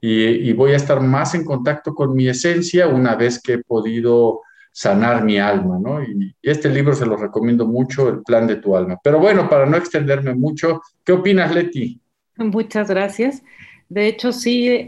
y 0.00 0.52
voy 0.52 0.72
a 0.72 0.76
estar 0.76 1.00
más 1.00 1.34
en 1.34 1.44
contacto 1.44 1.94
con 1.94 2.14
mi 2.14 2.28
esencia 2.28 2.86
una 2.86 3.16
vez 3.16 3.40
que 3.42 3.54
he 3.54 3.58
podido 3.58 4.42
sanar 4.76 5.24
mi 5.24 5.38
alma, 5.38 5.78
¿no? 5.80 6.02
Y, 6.02 6.36
este 6.42 6.68
libro 6.68 6.94
se 6.94 7.06
lo 7.06 7.16
recomiendo 7.16 7.66
mucho, 7.66 8.10
El 8.10 8.22
plan 8.22 8.46
de 8.46 8.56
tu 8.56 8.76
alma. 8.76 8.98
Pero 9.02 9.18
bueno, 9.18 9.48
para 9.48 9.64
no 9.64 9.78
extenderme 9.78 10.34
mucho, 10.34 10.82
¿qué 11.02 11.12
opinas, 11.12 11.54
Leti? 11.54 11.98
Muchas 12.36 12.90
gracias. 12.90 13.42
De 13.88 14.06
hecho, 14.06 14.32
sí, 14.32 14.86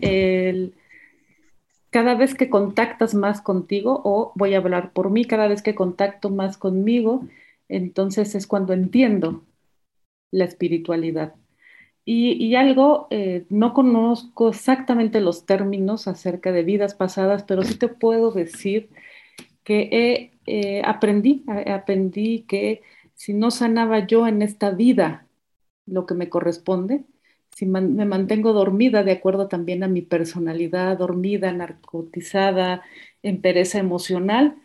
cada 1.89 2.17
vez 2.17 2.35
que 2.35 2.51
contactas 2.51 3.15
más 3.15 3.41
contigo, 3.41 4.03
o 4.05 4.33
voy 4.35 4.53
a 4.53 4.59
hablar 4.59 4.93
por 4.93 5.09
mí, 5.09 5.25
cada 5.25 5.49
vez 5.49 5.63
que 5.63 5.75
contacto 5.75 6.29
más 6.29 6.59
conmigo, 6.59 7.27
entonces 7.71 8.35
es 8.35 8.47
cuando 8.47 8.75
entiendo 8.75 9.43
la 10.31 10.45
espiritualidad. 10.45 11.35
Y, 12.05 12.55
algo, 12.55 13.07
eh, 13.11 13.45
no 13.51 13.75
conozco 13.75 14.49
exactamente 14.49 15.21
los 15.21 15.45
términos 15.45 16.09
acerca 16.09 16.53
de 16.53 16.63
vidas 16.63 16.95
pasadas, 16.95 17.45
pero 17.45 17.63
sí 17.63 17.77
te 17.77 17.89
puedo 17.89 18.31
decir 18.33 18.89
que 19.65 20.33
eh, 20.47 20.83
aprendí, 20.87 21.45
aprendí 21.67 22.45
que 22.49 22.83
si 23.15 23.35
no 23.35 23.51
sanaba 23.51 24.07
yo 24.07 24.27
en 24.27 24.43
esta 24.43 24.71
vida 24.71 25.27
lo 25.87 26.07
que 26.07 26.15
me 26.15 26.31
corresponde, 26.31 27.05
si 27.55 27.67
me 27.67 27.81
mantengo 28.07 28.53
dormida 28.53 29.03
de 29.03 29.13
acuerdo 29.13 29.49
también 29.49 29.83
a 29.83 29.89
mi 29.89 30.03
personalidad, 30.03 30.97
dormida, 30.97 31.53
narcotizada, 31.53 32.83
en 33.23 33.41
pereza 33.43 33.79
emocional 33.81 34.57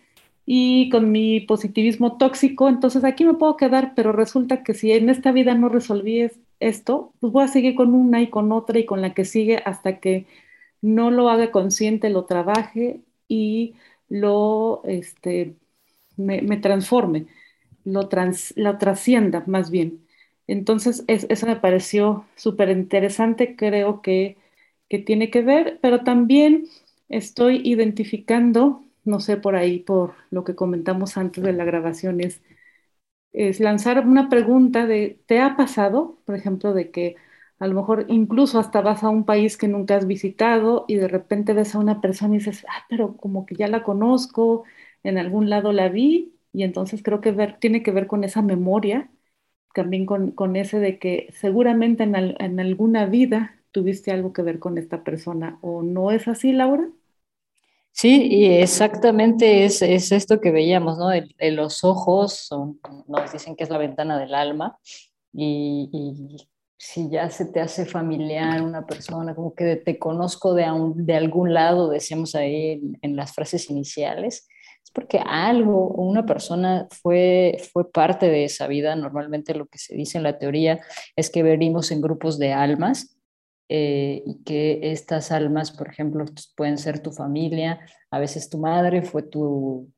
y 0.45 0.89
con 0.89 1.11
mi 1.11 1.41
positivismo 1.41 2.17
tóxico, 2.17 2.69
entonces 2.69 3.03
aquí 3.03 3.25
me 3.25 3.35
puedo 3.35 3.57
quedar, 3.57 3.93
pero 3.95 4.11
resulta 4.11 4.63
que 4.63 4.73
si 4.73 4.91
en 4.91 5.09
esta 5.09 5.31
vida 5.31 5.55
no 5.55 5.69
resolví 5.69 6.29
esto, 6.59 7.13
pues 7.19 7.33
voy 7.33 7.43
a 7.45 7.47
seguir 7.47 7.75
con 7.75 7.93
una 7.93 8.21
y 8.21 8.29
con 8.29 8.51
otra 8.51 8.79
y 8.79 8.85
con 8.85 9.01
la 9.01 9.13
que 9.13 9.25
sigue 9.25 9.57
hasta 9.65 9.99
que 9.99 10.25
no 10.81 11.11
lo 11.11 11.29
haga 11.29 11.51
consciente, 11.51 12.09
lo 12.09 12.25
trabaje 12.25 13.01
y 13.27 13.75
lo, 14.09 14.81
este, 14.85 15.55
me, 16.17 16.57
transforme, 16.57 17.27
lo, 17.85 18.09
lo 18.55 18.77
trascienda 18.77 19.43
más 19.47 19.71
bien. 19.71 20.05
Entonces, 20.47 21.05
eso 21.07 21.47
me 21.47 21.55
pareció 21.55 22.25
súper 22.35 22.69
interesante, 22.69 23.55
creo 23.55 24.01
que, 24.01 24.37
que 24.89 24.99
tiene 24.99 25.29
que 25.29 25.41
ver, 25.41 25.79
pero 25.81 26.03
también 26.03 26.65
estoy 27.09 27.61
identificando, 27.63 28.82
no 29.05 29.19
sé, 29.19 29.37
por 29.37 29.55
ahí, 29.55 29.79
por 29.79 30.15
lo 30.31 30.43
que 30.43 30.55
comentamos 30.55 31.17
antes 31.17 31.43
de 31.43 31.53
la 31.53 31.65
grabación, 31.65 32.21
es, 32.21 32.41
es 33.33 33.59
lanzar 33.59 34.05
una 34.07 34.29
pregunta 34.29 34.85
de, 34.87 35.21
¿te 35.27 35.39
ha 35.41 35.55
pasado, 35.57 36.21
por 36.25 36.35
ejemplo, 36.35 36.73
de 36.73 36.91
que 36.91 37.15
a 37.59 37.67
lo 37.67 37.75
mejor 37.75 38.05
incluso 38.09 38.59
hasta 38.59 38.81
vas 38.81 39.03
a 39.03 39.09
un 39.09 39.25
país 39.25 39.57
que 39.57 39.67
nunca 39.67 39.95
has 39.95 40.07
visitado 40.07 40.85
y 40.87 40.95
de 40.95 41.07
repente 41.07 41.53
ves 41.53 41.75
a 41.75 41.79
una 41.79 42.01
persona 42.01 42.35
y 42.35 42.37
dices, 42.39 42.65
ah, 42.69 42.85
pero 42.89 43.17
como 43.17 43.45
que 43.45 43.55
ya 43.55 43.67
la 43.67 43.83
conozco, 43.83 44.63
en 45.03 45.17
algún 45.17 45.49
lado 45.49 45.71
la 45.71 45.89
vi, 45.89 46.35
y 46.53 46.63
entonces 46.63 47.01
creo 47.03 47.21
que 47.21 47.31
ver, 47.31 47.57
tiene 47.59 47.83
que 47.83 47.91
ver 47.91 48.07
con 48.07 48.23
esa 48.23 48.41
memoria, 48.41 49.09
también 49.73 50.05
con, 50.05 50.55
ese 50.55 50.79
de 50.79 50.99
que 50.99 51.29
seguramente 51.33 52.03
en, 52.03 52.59
alguna 52.59 53.05
vida 53.07 53.55
tuviste 53.71 54.11
algo 54.11 54.33
que 54.33 54.41
ver 54.43 54.59
con 54.59 54.77
esta 54.77 55.03
persona, 55.03 55.57
¿o 55.61 55.81
no 55.83 56.11
es 56.11 56.27
así, 56.27 56.51
Laura? 56.53 56.89
Sí, 57.93 58.27
y 58.29 58.45
exactamente 58.45 59.65
es, 59.65 59.81
esto 59.81 60.41
que 60.41 60.51
veíamos, 60.51 60.97
¿no? 60.97 61.09
los 61.51 61.83
ojos 61.83 62.49
nos 63.07 63.31
dicen 63.31 63.55
que 63.55 63.63
es 63.63 63.69
la 63.69 63.77
ventana 63.77 64.19
del 64.19 64.33
alma 64.33 64.77
y 65.31 65.89
si 66.85 67.09
ya 67.09 67.29
se 67.29 67.45
te 67.45 67.61
hace 67.61 67.85
familiar 67.85 68.61
una 68.61 68.85
persona, 68.85 69.33
como 69.33 69.55
que 69.55 69.77
te 69.77 69.97
conozco 69.97 70.53
de, 70.53 70.65
de 70.95 71.15
algún 71.15 71.53
lado, 71.53 71.89
decíamos 71.89 72.35
ahí 72.35 72.81
en, 73.01 73.15
las 73.15 73.33
frases 73.33 73.69
iniciales, 73.69 74.49
es 74.83 74.91
porque 74.91 75.21
algo 75.25 75.87
una 75.87 76.25
persona 76.25 76.89
fue, 76.91 77.57
fue 77.71 77.89
parte 77.89 78.25
de 78.25 78.43
esa 78.43 78.67
vida. 78.67 78.97
Normalmente 78.97 79.55
lo 79.55 79.67
que 79.67 79.77
se 79.77 79.95
dice 79.95 80.17
en 80.17 80.25
la 80.25 80.37
teoría 80.37 80.81
es 81.15 81.29
que 81.29 81.41
venimos 81.41 81.89
en 81.91 82.01
grupos 82.01 82.37
de 82.37 82.51
almas 82.51 83.15
eh, 83.69 84.23
y 84.25 84.43
que 84.43 84.91
estas 84.91 85.31
almas, 85.31 85.71
por 85.71 85.89
ejemplo, 85.89 86.25
pueden 86.55 86.77
ser 86.77 87.01
tu 87.01 87.11
familia, 87.11 87.79
a 88.11 88.19
veces 88.19 88.49
tu 88.49 88.57
madre 88.57 89.01
fue 89.01 89.23
tu, 89.23 89.91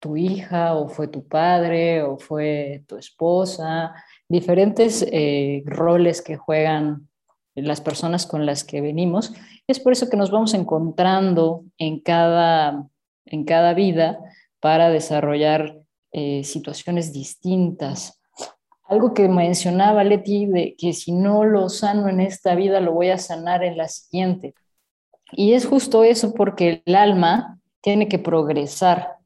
tu 0.00 0.16
hija 0.16 0.74
o 0.74 0.88
fue 0.88 1.08
tu 1.08 1.26
padre 1.26 2.02
o 2.02 2.18
fue 2.18 2.84
tu 2.86 2.96
esposa, 2.96 3.94
diferentes 4.28 5.06
eh, 5.10 5.62
roles 5.66 6.22
que 6.22 6.36
juegan 6.36 7.08
las 7.54 7.80
personas 7.80 8.26
con 8.26 8.46
las 8.46 8.64
que 8.64 8.80
venimos. 8.80 9.32
Es 9.66 9.80
por 9.80 9.92
eso 9.92 10.08
que 10.08 10.16
nos 10.16 10.30
vamos 10.30 10.54
encontrando 10.54 11.64
en 11.76 12.00
cada, 12.00 12.86
en 13.26 13.44
cada 13.44 13.74
vida 13.74 14.18
para 14.60 14.90
desarrollar 14.90 15.78
eh, 16.12 16.44
situaciones 16.44 17.12
distintas. 17.12 18.17
Algo 18.88 19.14
que 19.14 19.28
mencionaba 19.28 20.02
Leti, 20.02 20.46
de 20.46 20.74
que 20.76 20.92
si 20.92 21.12
no 21.12 21.44
lo 21.44 21.68
sano 21.68 22.08
en 22.08 22.20
esta 22.20 22.54
vida, 22.54 22.80
lo 22.80 22.92
voy 22.92 23.10
a 23.10 23.18
sanar 23.18 23.62
en 23.62 23.76
la 23.76 23.88
siguiente. 23.88 24.54
Y 25.32 25.52
es 25.52 25.66
justo 25.66 26.04
eso 26.04 26.32
porque 26.34 26.82
el 26.84 26.94
alma 26.94 27.60
tiene 27.82 28.08
que 28.08 28.18
progresar, 28.18 29.18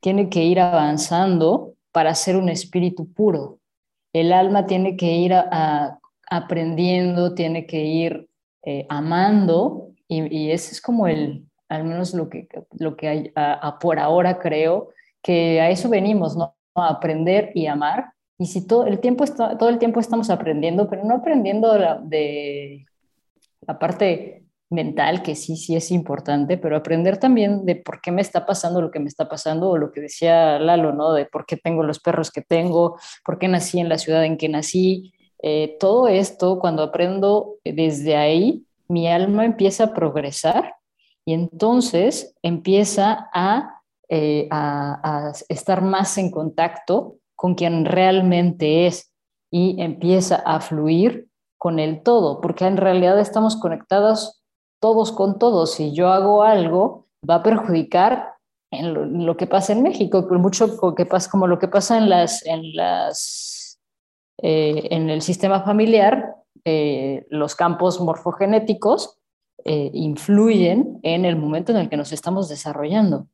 tiene 0.00 0.28
que 0.28 0.44
ir 0.44 0.60
avanzando 0.60 1.74
para 1.90 2.14
ser 2.14 2.36
un 2.36 2.48
espíritu 2.48 3.12
puro 3.12 3.58
el 4.12 4.32
alma 4.32 4.66
tiene 4.66 4.96
que 4.96 5.12
ir 5.12 5.34
aprendiendo, 6.30 7.34
tiene 7.34 7.66
que 7.66 7.84
ir 7.84 8.28
eh, 8.64 8.86
amando 8.88 9.90
y, 10.08 10.50
ese 10.50 10.72
es 10.72 10.80
como 10.80 11.06
el, 11.06 11.46
al 11.68 11.84
menos 11.84 12.14
lo 12.14 12.28
que, 12.28 12.48
lo 12.78 12.96
que 12.96 13.08
hay, 13.08 13.32
por 13.80 13.98
ahora 13.98 14.38
creo, 14.38 14.88
que 15.22 15.60
a 15.60 15.70
eso 15.70 15.88
venimos, 15.88 16.36
¿no? 16.36 16.56
A 16.74 16.88
aprender 16.88 17.50
y 17.54 17.66
amar. 17.66 18.12
Y 18.38 18.46
si 18.46 18.66
todo 18.66 18.86
el 18.86 19.00
tiempo, 19.00 19.24
está, 19.24 19.58
todo 19.58 19.68
el 19.68 19.78
tiempo 19.78 19.98
estamos 19.98 20.30
aprendiendo, 20.30 20.88
pero 20.88 21.04
no 21.04 21.16
aprendiendo 21.16 21.72
de 22.02 22.86
la 23.66 23.78
parte 23.78 24.44
mental, 24.70 25.22
que 25.22 25.34
sí, 25.34 25.56
sí 25.56 25.74
es 25.74 25.90
importante, 25.90 26.58
pero 26.58 26.76
aprender 26.76 27.18
también 27.18 27.64
de 27.64 27.76
por 27.76 28.00
qué 28.00 28.12
me 28.12 28.20
está 28.20 28.44
pasando 28.46 28.80
lo 28.80 28.90
que 28.90 29.00
me 29.00 29.08
está 29.08 29.28
pasando, 29.28 29.70
o 29.70 29.78
lo 29.78 29.92
que 29.92 30.00
decía 30.00 30.58
Lalo, 30.58 30.92
¿no? 30.92 31.12
De 31.12 31.26
por 31.26 31.46
qué 31.46 31.56
tengo 31.56 31.82
los 31.82 32.00
perros 32.00 32.30
que 32.30 32.42
tengo, 32.42 32.98
por 33.24 33.38
qué 33.38 33.48
nací 33.48 33.80
en 33.80 33.88
la 33.88 33.98
ciudad 33.98 34.24
en 34.24 34.36
que 34.36 34.48
nací. 34.48 35.12
Eh, 35.42 35.76
todo 35.80 36.08
esto, 36.08 36.58
cuando 36.60 36.82
aprendo 36.82 37.56
desde 37.64 38.16
ahí, 38.16 38.64
mi 38.88 39.08
alma 39.08 39.44
empieza 39.44 39.84
a 39.84 39.94
progresar 39.94 40.74
y 41.24 41.32
entonces 41.32 42.34
empieza 42.42 43.28
a, 43.32 43.80
eh, 44.08 44.48
a 44.50 45.32
estar 45.48 45.82
más 45.82 46.18
en 46.18 46.30
contacto 46.30 47.16
con 47.38 47.54
quien 47.54 47.84
realmente 47.84 48.88
es 48.88 49.12
y 49.48 49.80
empieza 49.80 50.42
a 50.44 50.60
fluir 50.60 51.28
con 51.56 51.78
el 51.78 52.02
todo, 52.02 52.40
porque 52.40 52.66
en 52.66 52.76
realidad 52.76 53.20
estamos 53.20 53.54
conectados 53.56 54.42
todos 54.80 55.12
con 55.12 55.38
todos. 55.38 55.74
Si 55.74 55.94
yo 55.94 56.08
hago 56.08 56.42
algo, 56.42 57.06
va 57.28 57.36
a 57.36 57.42
perjudicar 57.44 58.32
en 58.72 59.24
lo, 59.24 59.36
que 59.36 59.46
pasa 59.46 59.72
en 59.72 59.84
México, 59.84 60.26
mucho 60.32 60.94
que 60.96 61.06
pasa, 61.06 61.30
como 61.30 61.46
lo 61.46 61.60
que 61.60 61.68
pasa 61.68 61.96
en, 61.96 62.10
las, 62.10 62.44
en, 62.44 62.74
las, 62.74 63.78
eh, 64.42 64.88
en 64.90 65.08
el 65.08 65.22
sistema 65.22 65.62
familiar, 65.62 66.34
eh, 66.64 67.24
los 67.30 67.54
campos 67.54 68.00
morfogenéticos 68.00 69.16
eh, 69.64 69.90
influyen 69.94 70.98
en 71.04 71.24
el 71.24 71.36
momento 71.36 71.70
en 71.70 71.78
el 71.78 71.88
que 71.88 71.96
nos 71.96 72.10
estamos 72.10 72.48
desarrollando. 72.48 73.28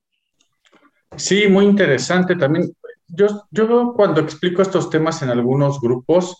Sí, 1.16 1.48
muy 1.48 1.64
interesante 1.64 2.36
también. 2.36 2.70
Yo, 3.08 3.26
yo 3.50 3.92
cuando 3.94 4.20
explico 4.20 4.62
estos 4.62 4.90
temas 4.90 5.22
en 5.22 5.30
algunos 5.30 5.80
grupos, 5.80 6.36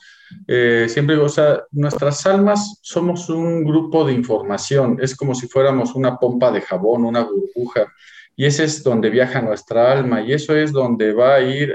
siempre 0.46 1.14
digo, 1.14 1.26
o 1.26 1.28
sea, 1.28 1.62
nuestras 1.72 2.24
almas 2.26 2.78
somos 2.82 3.28
un 3.28 3.64
grupo 3.64 4.04
de 4.04 4.12
información, 4.12 4.98
es 5.00 5.14
como 5.14 5.34
si 5.34 5.46
fuéramos 5.46 5.94
una 5.94 6.16
pompa 6.16 6.50
de 6.50 6.62
jabón, 6.62 7.04
una 7.04 7.22
burbuja 7.22 7.92
y 8.36 8.46
ese 8.46 8.64
es 8.64 8.82
donde 8.82 9.10
viaja 9.10 9.40
nuestra 9.40 9.92
alma 9.92 10.22
y 10.22 10.32
eso 10.32 10.56
es 10.56 10.72
donde 10.72 11.12
va 11.12 11.34
a 11.34 11.40
ir 11.40 11.74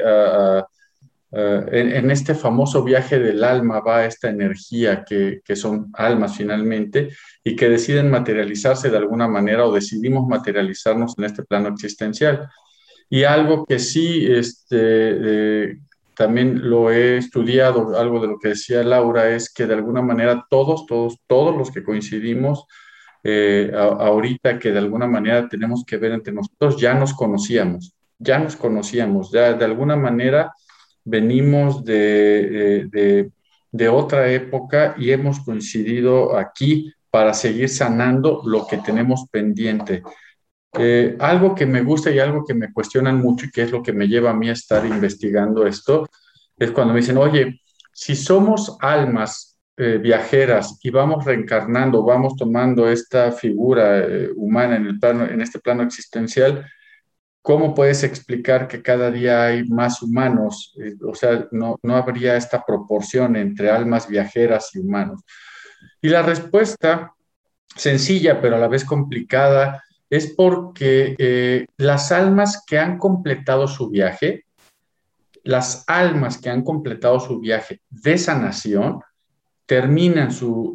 en, 1.32 2.12
este 2.12 2.34
famoso 2.36 2.84
viaje 2.84 3.20
del 3.20 3.44
alma, 3.44 3.82
va 3.82 4.06
esta 4.06 4.30
energía 4.30 5.06
que, 5.06 5.42
son 5.56 5.92
almas 5.94 6.36
finalmente 6.36 7.10
y 7.44 7.56
que 7.56 7.70
deciden 7.70 8.10
materializarse 8.10 8.90
de 8.90 8.98
alguna 8.98 9.28
manera 9.28 9.66
o 9.66 9.74
decidimos 9.74 10.28
materializarnos 10.28 11.18
en 11.18 11.26
este 11.26 11.44
plano 11.44 11.70
existencial. 11.70 12.50
Y 13.10 13.24
algo 13.24 13.66
que 13.66 13.80
sí 13.80 14.28
este, 14.30 15.80
también 16.20 16.70
lo 16.70 16.92
he 16.92 17.18
estudiado, 17.18 17.98
algo 17.98 18.20
de 18.20 18.28
lo 18.28 18.40
que 18.40 18.50
decía 18.50 18.84
Laura, 18.84 19.30
es 19.30 19.54
que 19.54 19.66
de 19.66 19.74
alguna 19.74 20.02
manera 20.02 20.46
todos, 20.50 20.86
todos, 20.86 21.18
todos 21.28 21.56
los 21.56 21.72
que 21.72 21.82
coincidimos, 21.82 22.66
eh, 23.24 23.72
ahorita 23.74 24.60
que 24.60 24.72
de 24.72 24.80
alguna 24.80 25.08
manera 25.08 25.48
tenemos 25.48 25.86
que 25.86 25.96
ver 25.96 26.12
entre 26.12 26.34
nosotros, 26.34 26.80
ya 26.80 26.94
nos 26.94 27.14
conocíamos, 27.14 27.94
ya 28.18 28.38
nos 28.38 28.58
conocíamos, 28.58 29.32
ya 29.32 29.54
de 29.54 29.64
alguna 29.64 29.96
manera 29.96 30.54
venimos 31.06 31.86
de, 31.86 32.88
de, 32.92 33.32
de, 33.72 33.90
otra 33.90 34.30
época 34.30 34.96
y 34.98 35.12
hemos 35.12 35.40
coincidido 35.40 36.38
aquí 36.38 36.94
para 37.10 37.34
seguir 37.34 37.70
sanando 37.70 38.42
lo 38.46 38.68
que 38.68 38.78
tenemos 38.78 39.26
pendiente. 39.32 40.04
Eh, 40.78 41.16
algo 41.20 41.56
que 41.56 41.66
me 41.66 41.82
gusta 41.82 42.12
y 42.12 42.20
algo 42.20 42.46
que 42.46 42.54
me 42.54 42.72
cuestionan 42.72 43.20
mucho 43.20 43.48
y 43.48 43.52
que 43.52 43.64
es 43.64 43.72
lo 43.72 43.82
que 43.82 43.94
me 43.94 44.08
lleva 44.08 44.30
a 44.30 44.36
mí 44.36 44.50
a 44.50 44.54
estar 44.54 44.86
investigando 44.86 45.66
esto, 45.66 46.08
es 46.58 46.72
cuando 46.72 46.94
me 46.94 47.00
dicen, 47.00 47.18
oye, 47.18 47.62
si 47.92 48.16
somos 48.16 48.78
almas 48.80 49.50
eh, 49.82 49.98
viajeras 49.98 50.78
y 50.84 50.90
vamos 50.90 51.24
reencarnando, 51.24 52.04
vamos 52.04 52.36
tomando 52.36 52.90
esta 52.90 53.32
figura 53.32 54.00
eh, 54.00 54.30
humana 54.36 54.76
en, 54.76 54.88
el 54.88 55.00
plano, 55.00 55.26
en 55.26 55.40
este 55.40 55.60
plano 55.60 55.84
existencial, 55.84 56.70
¿cómo 57.42 57.74
puedes 57.74 58.04
explicar 58.04 58.68
que 58.68 58.82
cada 58.82 59.10
día 59.10 59.46
hay 59.46 59.64
más 59.70 60.02
humanos? 60.02 60.76
Eh, 60.84 60.96
o 61.02 61.16
sea, 61.16 61.48
no, 61.52 61.78
no 61.82 61.96
habría 61.96 62.36
esta 62.36 62.66
proporción 62.66 63.38
entre 63.38 63.72
almas 63.72 64.08
viajeras 64.10 64.72
y 64.76 64.80
humanos. 64.80 65.22
Y 66.02 66.10
la 66.10 66.24
respuesta, 66.24 67.14
sencilla 67.74 68.42
pero 68.42 68.58
a 68.58 68.60
la 68.60 68.68
vez 68.68 68.84
complicada, 68.84 69.82
es 70.10 70.34
porque 70.34 71.66
las 71.78 72.12
almas 72.12 72.64
que 72.66 72.80
han 72.80 72.98
completado 72.98 73.68
su 73.68 73.90
viaje, 73.90 74.46
las 75.44 75.84
almas 75.88 76.38
que 76.38 76.50
han 76.50 76.64
completado 76.64 77.20
su 77.20 77.40
viaje 77.40 77.82
de 77.90 78.18
sanación, 78.18 79.02
terminan 79.66 80.32
su, 80.32 80.74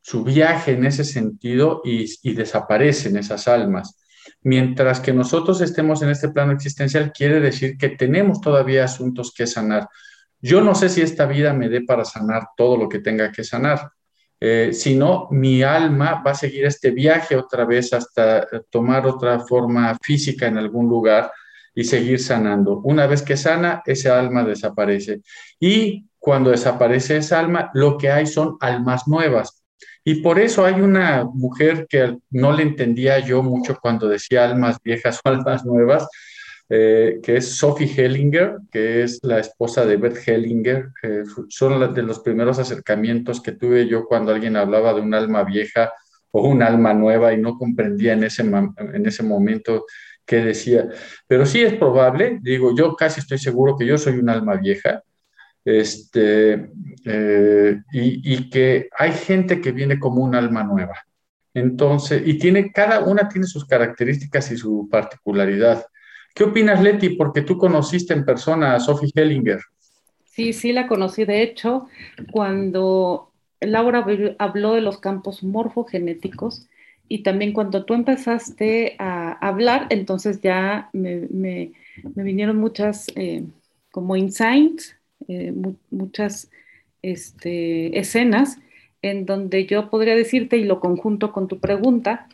su, 0.00 0.24
viaje 0.24 0.72
en 0.72 0.84
ese 0.86 1.04
sentido 1.04 1.82
y, 1.84 2.32
desaparecen 2.34 3.16
esas 3.16 3.48
almas. 3.48 3.98
Mientras 4.42 5.00
que 5.00 5.12
nosotros 5.12 5.60
estemos 5.60 6.00
en 6.02 6.10
este 6.10 6.28
plano 6.28 6.52
existencial, 6.52 7.12
quiere 7.12 7.40
decir 7.40 7.76
que 7.76 7.88
tenemos 7.88 8.40
todavía 8.40 8.84
asuntos 8.84 9.34
que 9.36 9.48
sanar. 9.48 9.88
Yo 10.40 10.60
no 10.60 10.74
sé 10.76 10.88
si 10.88 11.00
esta 11.00 11.26
vida 11.26 11.52
me 11.52 11.68
dé 11.68 11.80
para 11.80 12.04
sanar 12.04 12.48
todo 12.56 12.76
lo 12.76 12.88
que 12.88 13.00
tenga 13.00 13.32
que 13.32 13.42
sanar, 13.42 13.90
eh, 14.46 14.74
sino 14.74 15.26
mi 15.30 15.62
alma 15.62 16.22
va 16.22 16.32
a 16.32 16.34
seguir 16.34 16.66
este 16.66 16.90
viaje 16.90 17.34
otra 17.34 17.64
vez 17.64 17.94
hasta 17.94 18.46
tomar 18.68 19.06
otra 19.06 19.40
forma 19.40 19.96
física 20.02 20.46
en 20.46 20.58
algún 20.58 20.86
lugar 20.86 21.32
y 21.74 21.82
seguir 21.82 22.20
sanando. 22.20 22.82
Una 22.84 23.06
vez 23.06 23.22
que 23.22 23.38
sana, 23.38 23.82
ese 23.86 24.10
alma 24.10 24.44
desaparece. 24.44 25.22
Y 25.58 26.10
cuando 26.18 26.50
desaparece 26.50 27.16
esa 27.16 27.40
alma, 27.40 27.70
lo 27.72 27.96
que 27.96 28.10
hay 28.10 28.26
son 28.26 28.58
almas 28.60 29.08
nuevas. 29.08 29.64
Y 30.04 30.16
por 30.16 30.38
eso 30.38 30.66
hay 30.66 30.78
una 30.78 31.24
mujer 31.24 31.86
que 31.88 32.18
no 32.28 32.52
le 32.52 32.64
entendía 32.64 33.20
yo 33.20 33.42
mucho 33.42 33.78
cuando 33.80 34.08
decía 34.08 34.44
almas 34.44 34.76
viejas 34.84 35.20
o 35.24 35.28
almas 35.30 35.64
nuevas, 35.64 36.06
eh, 36.68 37.20
que 37.22 37.36
es 37.36 37.56
Sophie 37.56 37.92
Hellinger, 37.94 38.58
que 38.70 39.02
es 39.02 39.20
la 39.22 39.38
esposa 39.38 39.84
de 39.84 39.96
Bert 39.96 40.16
Hellinger. 40.26 40.90
son 41.48 41.94
de 41.94 42.02
los 42.02 42.20
primeros 42.20 42.58
acercamientos 42.58 43.40
que 43.40 43.52
tuve 43.52 43.86
yo 43.86 44.04
cuando 44.04 44.32
alguien 44.32 44.56
hablaba 44.56 44.94
de 44.94 45.00
un 45.00 45.14
alma 45.14 45.44
vieja 45.44 45.92
o 46.30 46.48
un 46.48 46.62
alma 46.62 46.94
nueva 46.94 47.32
y 47.32 47.38
no 47.38 47.56
comprendía 47.56 48.14
en 48.14 48.24
ese, 48.24 48.42
en 48.42 49.06
ese 49.06 49.22
momento 49.22 49.84
qué 50.26 50.36
decía. 50.36 50.88
Pero 51.26 51.46
sí 51.46 51.62
es 51.62 51.74
probable, 51.74 52.38
digo, 52.42 52.74
yo 52.76 52.96
casi 52.96 53.20
estoy 53.20 53.38
seguro 53.38 53.76
que 53.76 53.86
yo 53.86 53.98
soy 53.98 54.18
un 54.18 54.28
alma 54.30 54.56
vieja 54.56 55.02
este, 55.64 56.70
eh, 57.06 57.80
y, 57.92 58.50
que 58.50 58.88
hay 58.98 59.12
gente 59.12 59.60
que 59.60 59.72
viene 59.72 59.98
como 59.98 60.22
un 60.22 60.34
alma 60.34 60.62
nueva. 60.62 60.94
Entonces, 61.54 62.22
y 62.26 62.38
tiene, 62.38 62.72
cada 62.72 63.00
una 63.00 63.28
tiene 63.28 63.46
sus 63.46 63.64
características 63.64 64.50
y 64.50 64.56
su 64.56 64.88
particularidad. 64.90 65.86
¿Qué 66.34 66.44
opinas, 66.44 66.82
Leti? 66.82 67.10
Porque 67.10 67.42
tú 67.42 67.56
conociste 67.56 68.12
en 68.12 68.24
persona 68.24 68.74
a 68.74 68.80
Sophie 68.80 69.10
Hellinger. 69.14 69.60
Sí, 70.24 70.52
sí, 70.52 70.72
la 70.72 70.88
conocí. 70.88 71.24
De 71.24 71.42
hecho, 71.42 71.86
cuando 72.32 73.30
Laura 73.60 74.04
habló 74.38 74.74
de 74.74 74.80
los 74.80 74.98
campos 74.98 75.44
morfogenéticos 75.44 76.66
y 77.08 77.22
también 77.22 77.52
cuando 77.52 77.84
tú 77.84 77.94
empezaste 77.94 78.96
a 78.98 79.32
hablar, 79.32 79.86
entonces 79.90 80.40
ya 80.40 80.90
me, 80.92 81.72
vinieron 82.16 82.56
muchas 82.56 83.06
eh, 83.14 83.44
como 83.92 84.16
insights 84.16 84.96
eh, 85.28 85.54
muchas 85.90 86.50
este, 87.00 87.98
escenas 87.98 88.58
en 89.02 89.26
donde 89.26 89.66
yo 89.66 89.90
podría 89.90 90.14
decirte, 90.16 90.56
y 90.56 90.64
lo 90.64 90.80
conjunto 90.80 91.32
con 91.32 91.46
tu 91.46 91.60
pregunta, 91.60 92.28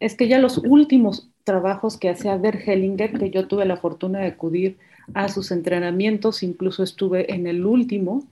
es 0.00 0.14
que 0.16 0.28
ya 0.28 0.38
los 0.38 0.58
últimos 0.58 1.30
trabajos 1.46 1.96
que 1.96 2.10
hacía 2.10 2.36
Bert 2.36 2.66
Hellinger, 2.66 3.18
que 3.18 3.30
yo 3.30 3.46
tuve 3.46 3.64
la 3.64 3.76
fortuna 3.76 4.18
de 4.18 4.26
acudir 4.26 4.78
a 5.14 5.28
sus 5.28 5.52
entrenamientos, 5.52 6.42
incluso 6.42 6.82
estuve 6.82 7.32
en 7.32 7.46
el 7.46 7.64
último 7.64 8.26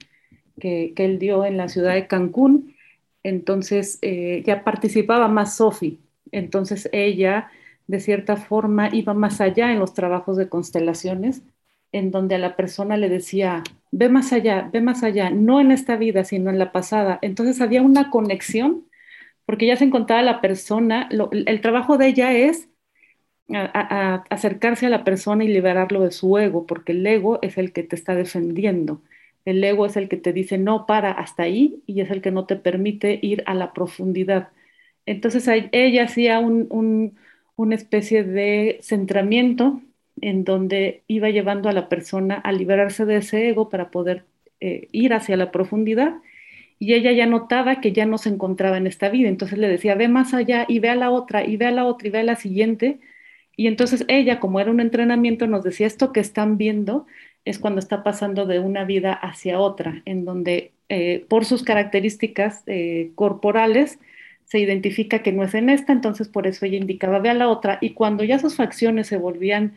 que, 0.59 0.93
él 0.97 1.17
dio 1.17 1.45
en 1.45 1.55
la 1.55 1.69
ciudad 1.69 1.93
de 1.93 2.07
Cancún, 2.07 2.75
entonces 3.23 3.99
eh, 4.01 4.43
ya 4.45 4.65
participaba 4.65 5.29
más 5.29 5.55
Sophie, 5.55 5.99
entonces 6.31 6.89
ella 6.91 7.49
de 7.87 8.01
cierta 8.01 8.35
forma 8.35 8.93
iba 8.93 9.13
más 9.13 9.39
allá 9.39 9.71
en 9.71 9.79
los 9.79 9.93
trabajos 9.93 10.35
de 10.35 10.49
constelaciones, 10.49 11.41
en 11.93 12.11
donde 12.11 12.35
a 12.35 12.39
la 12.39 12.57
persona 12.57 12.97
le 12.97 13.07
decía, 13.07 13.63
ve 13.91 14.09
más 14.09 14.33
allá, 14.33 14.69
ve 14.73 14.81
más 14.81 15.03
allá, 15.03 15.29
no 15.29 15.61
en 15.61 15.71
esta 15.71 15.95
vida, 15.95 16.25
sino 16.25 16.49
en 16.49 16.59
la 16.59 16.73
pasada. 16.73 17.19
Entonces 17.21 17.61
había 17.61 17.81
una 17.81 18.09
conexión, 18.09 18.87
porque 19.45 19.67
ya 19.67 19.77
se 19.77 19.85
encontraba 19.85 20.21
la 20.21 20.41
persona, 20.41 21.07
el 21.31 21.61
trabajo 21.61 21.97
de 21.97 22.07
ella 22.07 22.33
es 22.33 22.67
acercarse 23.49 24.87
a 24.87 24.89
la 24.89 25.03
persona 25.03 25.43
y 25.43 25.47
liberarlo 25.47 26.01
de 26.03 26.11
su 26.11 26.37
ego, 26.37 26.65
porque 26.65 26.93
el 26.93 27.05
ego 27.05 27.39
es 27.41 27.57
el 27.57 27.71
que 27.73 27.83
te 27.83 27.95
está 27.95 28.15
defendiendo. 28.15 29.01
El 29.45 29.63
ego 29.63 29.85
es 29.85 29.95
el 29.97 30.09
que 30.09 30.17
te 30.17 30.33
dice, 30.33 30.57
no, 30.57 30.85
para 30.87 31.11
hasta 31.11 31.43
ahí, 31.43 31.83
y 31.85 32.01
es 32.01 32.09
el 32.11 32.21
que 32.21 32.31
no 32.31 32.45
te 32.45 32.55
permite 32.55 33.19
ir 33.21 33.43
a 33.45 33.53
la 33.53 33.73
profundidad. 33.73 34.49
Entonces 35.05 35.47
ella 35.71 36.03
hacía 36.05 36.39
una 36.39 37.75
especie 37.75 38.23
de 38.23 38.79
centramiento 38.81 39.81
en 40.21 40.43
donde 40.43 41.03
iba 41.07 41.29
llevando 41.29 41.69
a 41.69 41.73
la 41.73 41.89
persona 41.89 42.35
a 42.35 42.51
liberarse 42.51 43.05
de 43.05 43.17
ese 43.17 43.49
ego 43.49 43.69
para 43.69 43.91
poder 43.91 44.25
eh, 44.59 44.87
ir 44.91 45.13
hacia 45.13 45.37
la 45.37 45.51
profundidad. 45.51 46.15
Y 46.79 46.93
ella 46.93 47.11
ya 47.13 47.25
notaba 47.25 47.81
que 47.81 47.93
ya 47.93 48.05
no 48.05 48.17
se 48.17 48.29
encontraba 48.29 48.77
en 48.77 48.87
esta 48.87 49.09
vida. 49.09 49.29
Entonces 49.29 49.57
le 49.59 49.67
decía, 49.69 49.95
ve 49.95 50.07
más 50.07 50.33
allá 50.33 50.65
y 50.67 50.79
ve 50.79 50.89
a 50.89 50.95
la 50.95 51.11
otra, 51.11 51.45
y 51.45 51.57
ve 51.57 51.65
a 51.67 51.71
la 51.71 51.85
otra, 51.85 52.07
y 52.07 52.11
ve 52.11 52.19
a 52.19 52.23
la 52.23 52.35
siguiente. 52.35 52.99
Y 53.57 53.67
entonces 53.67 54.05
ella, 54.07 54.39
como 54.39 54.59
era 54.59 54.71
un 54.71 54.79
entrenamiento, 54.79 55.47
nos 55.47 55.63
decía, 55.63 55.87
esto 55.87 56.11
que 56.11 56.19
están 56.19 56.57
viendo 56.57 57.05
es 57.45 57.59
cuando 57.59 57.79
está 57.79 58.03
pasando 58.03 58.45
de 58.45 58.59
una 58.59 58.85
vida 58.85 59.13
hacia 59.13 59.59
otra, 59.59 60.01
en 60.05 60.25
donde 60.25 60.73
eh, 60.89 61.25
por 61.29 61.45
sus 61.45 61.63
características 61.63 62.63
eh, 62.67 63.11
corporales 63.15 63.99
se 64.45 64.59
identifica 64.59 65.23
que 65.23 65.31
no 65.31 65.43
es 65.43 65.53
en 65.55 65.69
esta, 65.69 65.93
entonces 65.93 66.27
por 66.27 66.47
eso 66.47 66.65
ella 66.65 66.77
indicaba, 66.77 67.19
ve 67.19 67.29
a 67.29 67.33
la 67.33 67.49
otra. 67.49 67.77
Y 67.81 67.91
cuando 67.91 68.23
ya 68.23 68.39
sus 68.39 68.55
facciones 68.55 69.07
se 69.07 69.17
volvían 69.17 69.75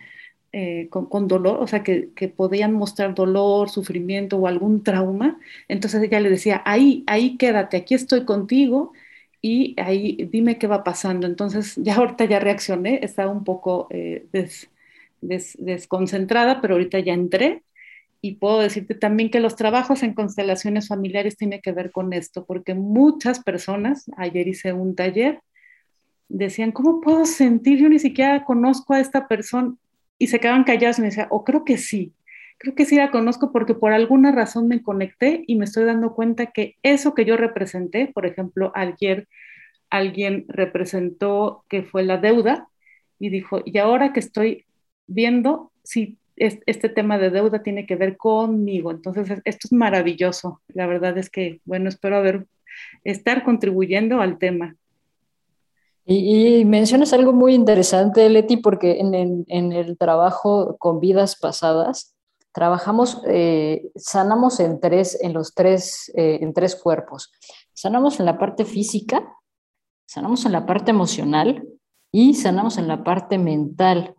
eh, 0.53 0.89
con, 0.91 1.29
dolor, 1.29 1.59
o 1.63 1.67
sea, 1.67 1.83
que, 1.83 2.09
podían 2.35 2.73
mostrar 2.73 3.15
dolor, 3.15 3.69
sufrimiento 3.71 4.39
o 4.39 4.47
algún 4.47 4.83
trauma. 4.83 5.39
Entonces 5.69 6.03
ella 6.03 6.21
le 6.21 6.31
decía, 6.31 6.63
ahí, 6.65 7.05
ahí 7.07 7.37
quédate, 7.37 7.77
aquí 7.77 7.95
estoy 7.95 8.25
contigo 8.25 8.93
y 9.41 9.75
ahí 9.81 10.29
dime 10.31 10.59
qué 10.59 10.67
va 10.67 10.85
pasando. 10.85 11.27
Entonces, 11.27 11.77
ya 11.77 11.97
ahorita 11.97 12.25
ya 12.25 12.39
reaccioné, 12.41 13.01
estaba 13.03 13.31
un 13.31 13.45
poco 13.45 13.87
eh, 13.91 14.27
desconcentrada, 15.21 16.61
pero 16.61 16.75
ahorita 16.75 16.99
ya 17.01 17.15
entré 17.15 17.63
y 18.21 18.35
puedo 18.35 18.59
decirte 18.59 18.95
también 18.95 19.31
que 19.31 19.41
los 19.41 19.55
trabajos 19.55 20.03
en 20.03 20.15
constelaciones 20.15 20.89
familiares 20.89 21.37
tienen 21.37 21.61
que 21.61 21.73
ver 21.73 21.93
con 21.93 22.13
esto, 22.13 22.45
porque 22.45 22.75
muchas 22.75 23.41
personas, 23.41 24.11
ayer 24.17 24.49
hice 24.49 24.73
un 24.73 24.97
taller, 24.97 25.41
decían, 26.29 26.73
¿cómo 26.73 27.01
puedo 27.01 27.25
sentir? 27.25 27.79
Yo 27.79 27.89
ni 27.89 27.99
siquiera 27.99 28.45
conozco 28.45 28.93
a 28.95 29.01
esta 29.01 29.29
persona 29.29 29.75
y 30.19 30.27
se 30.27 30.41
quedaban 30.41 30.65
callados 30.65 30.99
y 30.99 31.03
me 31.03 31.09
decían, 31.09 31.29
o 31.31 31.45
creo 31.45 31.65
que 31.65 31.79
sí, 31.79 32.13
creo 32.59 32.75
que 32.75 32.85
sí 32.85 32.97
la 32.97 33.11
conozco 33.11 33.53
porque 33.53 33.75
por 33.75 33.93
alguna 33.93 34.33
razón 34.33 34.69
me 34.69 34.83
conecté 34.83 35.45
y 35.47 35.57
me 35.57 35.65
estoy 35.65 35.85
dando 35.85 36.15
cuenta 36.15 36.47
que 36.47 36.77
eso 36.83 37.15
que 37.15 37.25
yo 37.25 37.37
representé, 37.37 38.11
por 38.13 38.27
ejemplo, 38.27 38.73
ayer 38.75 39.29
alguien 39.91 40.45
representó 40.49 41.65
que 41.69 41.83
fue 41.83 42.03
la 42.03 42.19
deuda 42.19 42.69
y 43.19 43.31
dijo, 43.31 43.61
y 43.65 43.79
ahora 43.79 44.13
que 44.13 44.21
estoy 44.21 44.67
viendo 45.07 45.73
si 45.83 46.19
este 46.37 46.89
tema 46.89 47.19
de 47.19 47.31
deuda 47.31 47.63
tiene 47.63 47.87
que 47.87 47.97
ver 47.97 48.17
conmigo. 48.17 48.91
Entonces, 48.91 49.41
esto 49.45 49.67
es 49.67 49.73
maravilloso. 49.73 50.61
La 50.69 50.87
verdad 50.87 51.19
es 51.19 51.31
que, 51.31 51.61
bueno, 51.65 51.89
espero 51.89 52.17
haber, 52.17 52.47
estar 53.05 53.43
contribuyendo 53.45 54.21
al 54.21 54.39
tema. 54.39 54.77
Y, 56.05 56.65
mencionas 56.65 57.13
algo 57.13 57.35
muy 57.35 57.55
interesante, 57.55 58.29
Leti, 58.31 58.57
porque 58.57 58.99
en, 59.01 59.73
el 59.73 59.99
trabajo 59.99 60.77
con 60.79 61.01
vidas 61.01 61.37
pasadas, 61.37 62.15
trabajamos, 62.59 63.23
eh, 63.29 63.89
sanamos 63.95 64.59
en 64.59 64.81
tres, 64.81 65.17
en 65.23 65.33
los 65.33 65.55
tres, 65.55 66.11
eh, 66.17 66.41
en 66.41 66.53
tres 66.53 66.75
cuerpos. 66.75 67.31
Sanamos 67.73 68.19
en 68.19 68.27
la 68.27 68.37
parte 68.37 68.65
física, 68.65 69.33
sanamos 70.07 70.45
en 70.45 70.51
la 70.51 70.67
parte 70.67 70.91
emocional 70.91 71.69
y 72.11 72.35
sanamos 72.35 72.77
en 72.77 72.89
la 72.89 73.05
parte 73.05 73.39
mental 73.39 74.17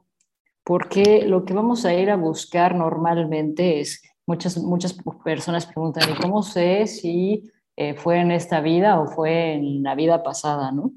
porque 0.63 1.25
lo 1.25 1.43
que 1.43 1.53
vamos 1.53 1.83
a 1.83 1.93
ir 1.93 2.09
a 2.09 2.15
buscar 2.15 2.75
normalmente 2.75 3.81
es, 3.81 4.03
muchas, 4.25 4.57
muchas 4.57 4.95
personas 5.25 5.65
preguntan, 5.65 6.09
¿y 6.09 6.13
cómo 6.21 6.41
sé 6.41 6.87
si 6.87 7.51
eh, 7.75 7.93
fue 7.95 8.21
en 8.21 8.31
esta 8.31 8.61
vida 8.61 9.01
o 9.01 9.07
fue 9.07 9.55
en 9.55 9.83
la 9.83 9.95
vida 9.95 10.23
pasada? 10.23 10.71
¿no? 10.71 10.93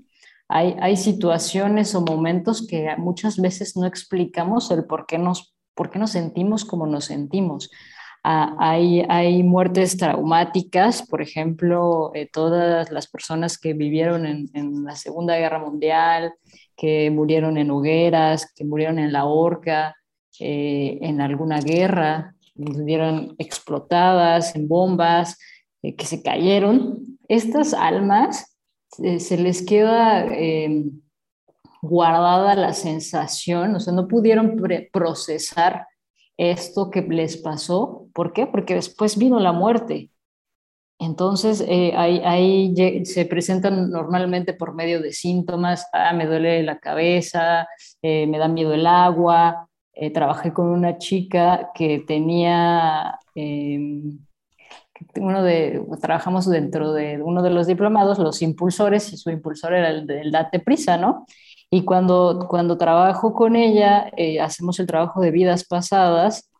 Hay, 0.47 0.77
hay 0.81 0.97
situaciones 0.97 1.97
o 1.97 2.03
momentos 2.03 2.65
que 2.69 2.95
muchas 2.99 3.41
veces 3.41 3.77
no 3.77 3.85
explicamos 3.85 4.71
el 4.71 4.85
por 4.85 5.07
qué 5.07 5.19
nos, 5.19 5.52
por 5.75 5.91
qué 5.91 5.99
nos 5.99 6.11
sentimos 6.13 6.65
como 6.65 6.87
nos 6.87 7.07
sentimos. 7.07 7.71
Ah, 8.25 8.55
hay, 8.61 9.05
hay, 9.09 9.43
muertes 9.43 9.97
traumáticas, 9.97 11.05
por 11.09 11.23
ejemplo, 11.23 12.13
eh, 12.15 12.29
todas 12.33 12.93
las 12.93 13.09
personas 13.09 13.59
que 13.59 13.73
vivieron 13.73 14.27
en, 14.27 14.85
la 14.85 14.95
Segunda 14.95 15.37
Guerra 15.37 15.59
Mundial, 15.59 16.33
que 16.77 17.11
murieron 17.11 17.59
en 17.59 17.73
hogueras, 17.73 18.53
que 18.55 18.65
murieron 18.65 19.01
en 19.01 19.13
la 19.13 19.25
horca, 19.25 19.97
eh, 20.39 20.99
en 21.03 21.21
alguna 21.21 21.61
guerra, 21.61 22.37
murieron 22.55 23.35
explotadas 23.39 24.55
en 24.55 24.69
bombas, 24.69 25.37
eh, 25.83 25.97
que 25.97 26.07
se 26.07 26.23
cayeron. 26.23 27.19
Estas 27.27 27.75
almas 27.75 28.57
se 28.89 29.39
les 29.39 29.65
queda 29.67 30.27
guardada 31.83 32.55
la 32.55 32.73
sensación, 32.73 33.75
o 33.75 33.81
sea, 33.81 33.93
no 33.93 34.09
pudieron 34.09 34.57
procesar 34.91 35.87
esto 36.39 36.91
que 36.91 37.03
les 37.03 37.37
pasó. 37.37 38.07
¿Por 38.15 38.33
qué? 38.33 38.47
Porque 38.47 38.75
después 38.75 39.19
vino 39.19 39.39
la 39.39 39.53
muerte 39.53 40.13
entonces, 41.03 41.65
eh, 41.67 41.93
ahí, 41.97 42.73
se 43.05 43.27
presentan 43.27 43.91
normalmente 43.91 44.55
por 44.55 44.73
medio 44.73 45.03
de 45.03 45.13
síntomas, 45.13 45.89
ah, 45.93 46.13
me 46.13 46.27
duele 46.27 46.63
la 46.63 46.79
cabeza, 46.79 47.67
eh, 48.03 48.27
me 48.29 48.39
da 48.39 48.47
miedo 48.47 48.73
el 48.73 48.87
agua. 48.87 49.69
Eh, 49.95 50.13
trabajé 50.13 50.53
con 50.53 50.69
una 50.69 50.99
chica 50.99 51.71
que 51.75 52.05
tenía, 52.07 53.19
em, 53.35 54.21
uno 55.17 55.43
de, 55.43 55.83
trabajamos 56.01 56.49
dentro 56.49 56.93
de 56.93 57.21
uno 57.21 57.43
de 57.43 57.51
los 57.51 57.67
diplomados, 57.67 58.19
los 58.21 58.41
impulsores, 58.41 59.13
y 59.13 59.17
su 59.17 59.31
impulsor 59.31 59.75
era 59.75 59.91
el, 59.91 60.07
del 60.07 60.31
date 60.31 60.61
prisa, 60.61 60.97
¿no? 60.97 61.27
Y 61.75 61.85
cuando, 61.85 62.49
cuando 62.51 62.77
trabajo 62.77 63.33
con 63.33 63.57
ella, 63.57 64.13
hacemos 64.43 64.79
el 64.79 64.87
trabajo 64.87 65.23
de 65.23 65.31
vidas 65.31 65.65
pasadas 65.65 66.51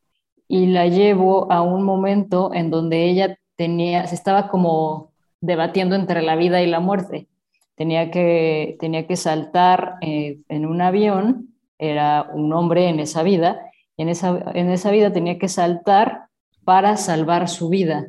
y 0.49 0.69
la 0.69 0.87
llevo 0.87 1.53
a 1.53 1.61
un 1.61 1.83
momento 1.83 2.51
en 2.55 2.71
donde 2.71 3.11
ella 3.11 3.37
tenía, 3.55 4.07
se 4.07 4.15
estaba 4.15 4.49
como 4.49 5.13
debatiendo 5.43 5.97
entre 5.97 6.23
la 6.23 6.35
vida 6.35 6.63
y 6.63 6.67
la 6.67 6.81
muerte. 6.81 7.29
Tenía 7.75 8.11
que, 8.11 8.79
tenía 8.81 9.07
que 9.07 9.17
saltar 9.17 9.97
eh, 10.01 10.39
en 10.49 10.65
un 10.65 10.81
avión, 10.81 11.55
era 11.79 12.31
un 12.33 12.51
hombre 12.55 12.89
en 12.89 12.99
esa 12.99 13.23
vida, 13.23 13.61
y 13.99 14.05
en 14.05 14.09
esa, 14.09 14.43
en 14.55 14.71
esa 14.71 14.91
vida 14.91 15.13
tenía 15.13 15.39
que 15.39 15.49
saltar 15.49 16.29
para 16.65 16.97
salvar 16.97 17.51
su 17.51 17.69
vida. 17.69 18.07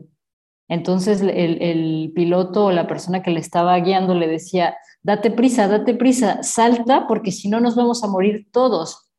Entonces 0.69 1.21
el, 1.21 2.13
piloto 2.15 2.65
o 2.65 2.71
la 2.71 2.87
persona 2.87 3.21
que 3.21 3.31
le 3.31 3.41
estaba 3.41 3.77
guiando 3.79 4.15
le 4.15 4.27
decía, 4.27 4.77
date 5.03 5.31
prisa, 5.31 5.67
date 5.67 5.93
prisa, 5.93 6.41
salta 6.43 7.07
porque 7.07 7.31
si 7.31 7.49
no 7.49 7.59
nos 7.59 7.75
vamos 7.75 8.03
a 8.03 8.07
morir 8.07 8.47
todos. 8.51 9.11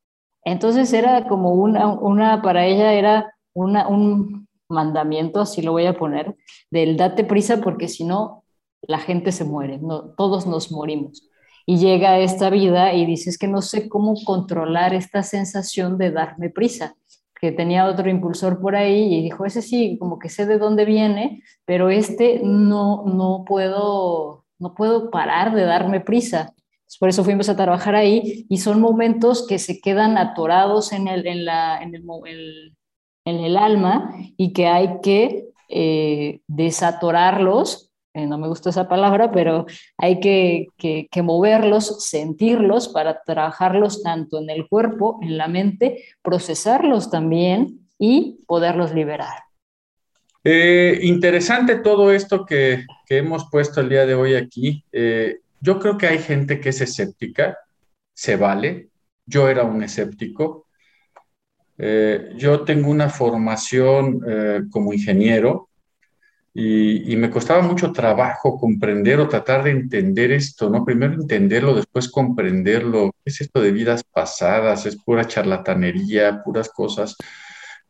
Entonces 0.45 0.93
era 0.93 1.27
como 1.29 1.53
una, 1.53 1.87
una 1.89 2.43
para 2.43 2.67
ella 2.67 2.93
era 2.93 3.35
una, 3.55 3.89
un, 3.89 4.45
mandamiento, 4.69 5.41
así 5.41 5.63
lo 5.63 5.73
voy 5.73 5.87
a 5.87 5.97
poner, 5.97 6.37
del 6.71 6.97
date 6.97 7.25
prisa 7.25 7.61
porque 7.61 7.89
si 7.89 8.05
no, 8.05 8.45
la 8.83 8.99
gente 8.99 9.33
se 9.33 9.45
muere, 9.45 9.81
todos 10.17 10.47
nos 10.47 10.71
morimos. 10.71 11.29
Y 11.67 11.79
llega 11.79 12.19
esta 12.19 12.51
vida 12.51 12.93
y 12.93 13.07
dices 13.07 13.39
que 13.39 13.49
no 13.49 13.63
sé 13.63 13.89
cómo 13.89 14.15
controlar 14.25 14.93
esta 14.93 15.23
sensación 15.23 15.97
de 15.97 16.11
darme 16.11 16.51
prisa, 16.51 16.95
que 17.41 17.53
tenía 17.53 17.87
otro 17.87 18.11
impulsor 18.11 18.61
por 18.61 18.77
ahí 18.77 19.15
y 19.15 19.23
dijo, 19.23 19.47
ese 19.47 19.63
sí, 19.63 19.97
como 19.99 20.19
que 20.19 20.29
sé 20.29 20.45
de 20.45 20.59
dónde 20.59 20.85
viene, 20.85 21.43
pero 21.65 21.89
este 21.89 22.41
no, 22.45 23.05
no 23.07 23.45
puedo, 23.47 24.44
no 24.59 24.75
puedo 24.75 25.11
parar 25.11 25.55
de 25.55 25.65
darme 25.65 26.01
prisa. 26.01 26.55
Por 27.01 27.09
eso 27.09 27.25
fuimos 27.25 27.49
a 27.49 27.57
trabajar 27.57 27.95
ahí 27.95 28.47
y 28.49 28.59
son 28.59 28.81
momentos 28.81 29.47
que 29.47 29.59
se 29.59 29.81
quedan 29.81 30.17
atorados 30.17 30.93
en 30.93 31.09
el, 31.09 31.27
en 31.27 31.45
la, 31.45 31.83
en 31.83 31.95
el, 31.95 32.77
en 33.25 33.37
el 33.37 33.57
alma 33.57 34.15
y 34.37 34.53
que 34.53 34.67
hay 34.67 35.01
que 35.03 35.49
eh, 35.69 36.41
desatorarlos, 36.47 37.91
eh, 38.13 38.27
no 38.27 38.39
me 38.39 38.47
gusta 38.47 38.71
esa 38.71 38.87
palabra, 38.87 39.33
pero 39.33 39.67
hay 39.99 40.21
que, 40.21 40.69
que, 40.79 41.23
moverlos, 41.23 42.05
sentirlos 42.07 42.89
para 42.89 43.23
trabajarlos 43.23 44.03
tanto 44.03 44.39
en 44.39 44.51
el 44.51 44.69
cuerpo, 44.69 45.19
en 45.21 45.37
la 45.37 45.49
mente, 45.49 46.05
procesarlos 46.23 47.11
también 47.11 47.89
y 47.99 48.39
poderlos 48.47 48.95
liberar. 48.95 49.44
Eh, 50.45 51.01
interesante 51.03 51.77
todo 51.77 52.13
esto 52.13 52.45
que, 52.45 52.85
que, 53.07 53.19
hemos 53.19 53.49
puesto 53.51 53.81
el 53.81 53.89
día 53.89 54.07
de 54.07 54.15
hoy 54.15 54.35
aquí. 54.35 54.85
yo 55.61 55.79
creo 55.81 55.97
que 55.97 56.07
hay 56.07 56.19
gente 56.19 56.61
que 56.61 56.69
es 56.69 56.81
escéptica, 56.81 57.59
se 58.15 58.37
vale. 58.37 58.91
Yo 59.27 59.49
era 59.49 59.65
un 59.65 59.83
escéptico, 59.83 60.65
eh, 61.77 62.31
yo 62.37 62.63
tengo 62.63 62.91
una 62.91 63.09
formación 63.09 64.21
eh, 64.29 64.61
como 64.71 64.93
ingeniero 64.93 65.71
y, 66.57 67.17
me 67.17 67.31
costaba 67.31 67.63
mucho 67.63 67.93
trabajo 67.93 68.59
comprender 68.59 69.19
o 69.19 69.29
tratar 69.29 69.65
de 69.65 69.71
entender 69.73 70.31
esto, 70.31 70.71
¿no? 70.71 70.85
Primero 70.85 71.15
entenderlo, 71.15 71.75
después 71.75 72.09
comprenderlo. 72.09 73.11
¿Qué 73.25 73.31
es 73.31 73.41
esto 73.41 73.61
de 73.61 73.73
vidas 73.73 74.05
pasadas? 74.05 74.87
Es 74.87 74.97
pura 74.97 75.27
charlatanería, 75.27 76.43
puras 76.45 76.69
cosas. 76.69 77.17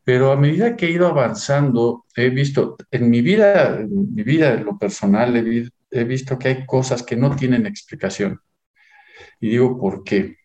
Pero 0.04 0.32
a 0.32 0.36
medida 0.36 0.76
que 0.76 0.86
he 0.86 0.90
ido 0.90 1.06
avanzando, 1.06 2.04
he 2.14 2.28
visto, 2.30 2.76
en 2.90 3.10
mi 3.10 3.22
vida, 3.22 3.78
en 3.80 4.14
mi 4.14 4.22
vida, 4.22 4.54
en 4.54 4.64
lo 4.64 4.78
personal, 4.78 5.36
he, 5.36 5.68
he 5.90 6.04
visto 6.04 6.38
que 6.38 6.48
hay 6.48 6.66
cosas 6.66 7.02
que 7.02 7.16
no 7.16 7.34
tienen 7.34 7.66
explicación. 7.66 8.40
Y 9.40 9.50
digo, 9.50 9.78
¿por 9.78 10.04
qué? 10.04 10.36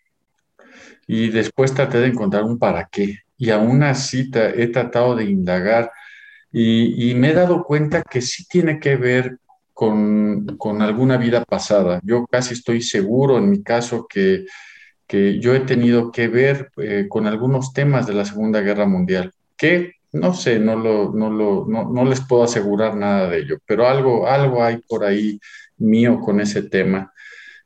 Y 1.07 1.29
después 1.29 1.73
traté 1.73 1.99
de 1.99 2.07
encontrar 2.07 2.43
un 2.43 2.57
para 2.59 2.87
qué 2.91 3.19
y 3.39 3.49
aún 3.51 3.81
así 3.83 4.29
he 4.33 4.67
tratado 4.67 5.15
de 5.15 5.23
indagar 5.23 5.91
y, 6.51 7.13
me 7.15 7.29
he 7.29 7.33
dado 7.33 7.63
cuenta 7.63 8.01
que 8.03 8.21
sí 8.21 8.45
tiene 8.47 8.79
que 8.79 8.95
ver 8.95 9.37
con, 9.73 10.57
con, 10.57 10.81
alguna 10.81 11.15
vida 11.17 11.45
pasada. 11.45 12.01
Yo 12.03 12.25
casi 12.25 12.55
estoy 12.55 12.81
seguro 12.81 13.37
en 13.37 13.49
mi 13.49 13.63
caso 13.63 14.07
que, 14.09 14.45
que 15.07 15.39
yo 15.39 15.53
he 15.55 15.61
tenido 15.61 16.11
que 16.11 16.27
ver 16.27 16.71
eh, 16.77 17.05
con 17.07 17.27
algunos 17.27 17.71
temas 17.71 18.07
de 18.07 18.13
la 18.15 18.25
Segunda 18.25 18.61
Guerra 18.61 18.87
Mundial, 18.87 19.31
que 19.59 19.93
no 20.11 20.33
sé, 20.33 20.59
no, 20.59 20.75
lo, 20.75 21.11
no, 21.13 21.29
lo, 21.29 21.65
no, 21.67 21.91
no 21.91 22.05
les 22.05 22.21
puedo 22.21 22.43
asegurar 22.43 22.95
nada 22.95 23.29
de 23.29 23.39
ello, 23.39 23.57
pero 23.65 23.87
algo, 23.87 24.27
algo 24.27 24.63
hay 24.63 24.77
por 24.77 25.05
ahí 25.05 25.39
mío 25.77 26.19
con 26.19 26.41
ese 26.41 26.63
tema. 26.63 27.13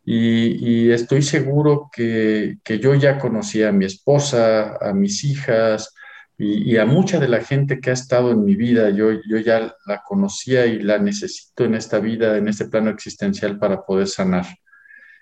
Y, 0.06 0.92
estoy 0.92 1.22
seguro 1.22 1.90
que, 1.94 2.58
yo 2.66 2.94
ya 2.96 3.20
conocía 3.20 3.70
a 3.70 3.72
mi 3.72 3.86
esposa, 3.86 4.78
a 4.82 4.94
mis 4.94 5.24
hijas, 5.24 5.94
Y, 6.38 6.78
a 6.78 6.86
mucha 6.86 7.20
de 7.20 7.28
la 7.30 7.42
gente 7.42 7.80
que 7.80 7.92
ha 7.92 7.94
estado 7.94 8.32
en 8.32 8.44
mi 8.44 8.56
vida, 8.56 8.90
yo, 8.90 9.12
yo 9.30 9.38
ya 9.38 9.74
la 9.86 10.02
conocía 10.04 10.66
y 10.66 10.80
la 10.80 10.98
necesito 10.98 11.64
en 11.66 11.76
esta 11.76 12.00
vida, 12.00 12.38
en 12.38 12.48
este 12.48 12.66
plano 12.66 12.90
existencial 12.90 13.60
para 13.60 13.86
poder 13.86 14.08
sanar. 14.08 14.46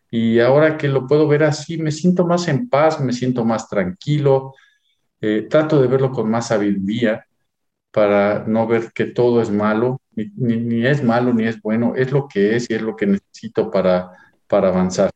Y 0.09 0.39
ahora 0.39 0.77
que 0.77 0.87
lo 0.87 1.07
puedo 1.07 1.27
ver 1.27 1.43
así, 1.43 1.77
me 1.77 1.91
siento 1.91 2.25
más 2.25 2.47
en 2.47 2.69
paz, 2.69 2.99
me 2.99 3.13
siento 3.13 3.45
más 3.45 3.69
tranquilo, 3.69 4.53
eh, 5.21 5.47
trato 5.49 5.81
de 5.81 5.87
verlo 5.87 6.11
con 6.11 6.29
más 6.29 6.47
sabiduría 6.47 7.25
para 7.91 8.45
no 8.47 8.67
ver 8.67 8.91
que 8.93 9.05
todo 9.05 9.41
es 9.41 9.51
malo, 9.51 10.01
ni, 10.15 10.31
ni, 10.35 10.85
es 10.85 11.03
malo 11.03 11.33
ni 11.33 11.45
es 11.45 11.61
bueno, 11.61 11.93
es 11.95 12.11
lo 12.11 12.27
que 12.27 12.55
es 12.55 12.69
y 12.69 12.73
es 12.73 12.81
lo 12.81 12.95
que 12.95 13.05
necesito 13.05 13.69
para, 13.69 14.11
para 14.47 14.69
avanzar. 14.69 15.11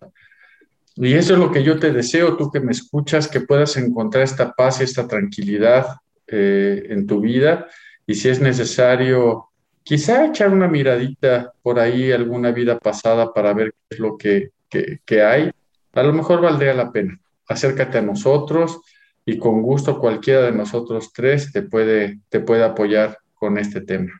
Y 0.95 1.13
eso 1.13 1.33
es 1.33 1.39
lo 1.39 1.51
que 1.51 1.63
yo 1.63 1.77
te 1.79 1.91
deseo, 1.91 2.37
tú 2.37 2.51
que 2.51 2.59
me 2.59 2.71
escuchas, 2.71 3.27
que 3.27 3.41
puedas 3.41 3.75
encontrar 3.77 4.23
esta 4.23 4.53
paz 4.53 4.79
y 4.79 4.83
esta 4.83 5.07
tranquilidad 5.07 5.97
eh, 6.27 6.87
en 6.89 7.05
tu 7.05 7.19
vida. 7.19 7.67
Y 8.07 8.15
si 8.15 8.29
es 8.29 8.39
necesario, 8.39 9.49
quizá 9.83 10.25
echar 10.25 10.49
una 10.49 10.67
miradita 10.67 11.53
por 11.61 11.79
ahí, 11.79 12.11
alguna 12.11 12.51
vida 12.51 12.79
pasada, 12.79 13.33
para 13.33 13.53
ver 13.53 13.73
qué 13.73 13.95
es 13.95 13.99
lo 13.99 14.17
que, 14.17 14.51
que, 14.69 15.21
hay, 15.21 15.51
a 15.93 16.03
lo 16.03 16.13
mejor 16.13 16.41
valdría 16.41 16.73
la 16.73 16.91
pena. 16.91 17.19
Acércate 17.47 17.97
a 17.97 18.01
nosotros 18.01 18.81
y 19.25 19.37
con 19.37 19.61
gusto 19.61 19.99
cualquiera 19.99 20.43
de 20.43 20.51
nosotros 20.51 21.11
tres 21.11 21.51
te 21.51 21.63
puede, 21.63 22.19
te 22.29 22.39
puede 22.39 22.63
apoyar 22.63 23.17
con 23.33 23.57
este 23.57 23.81
tema. 23.81 24.11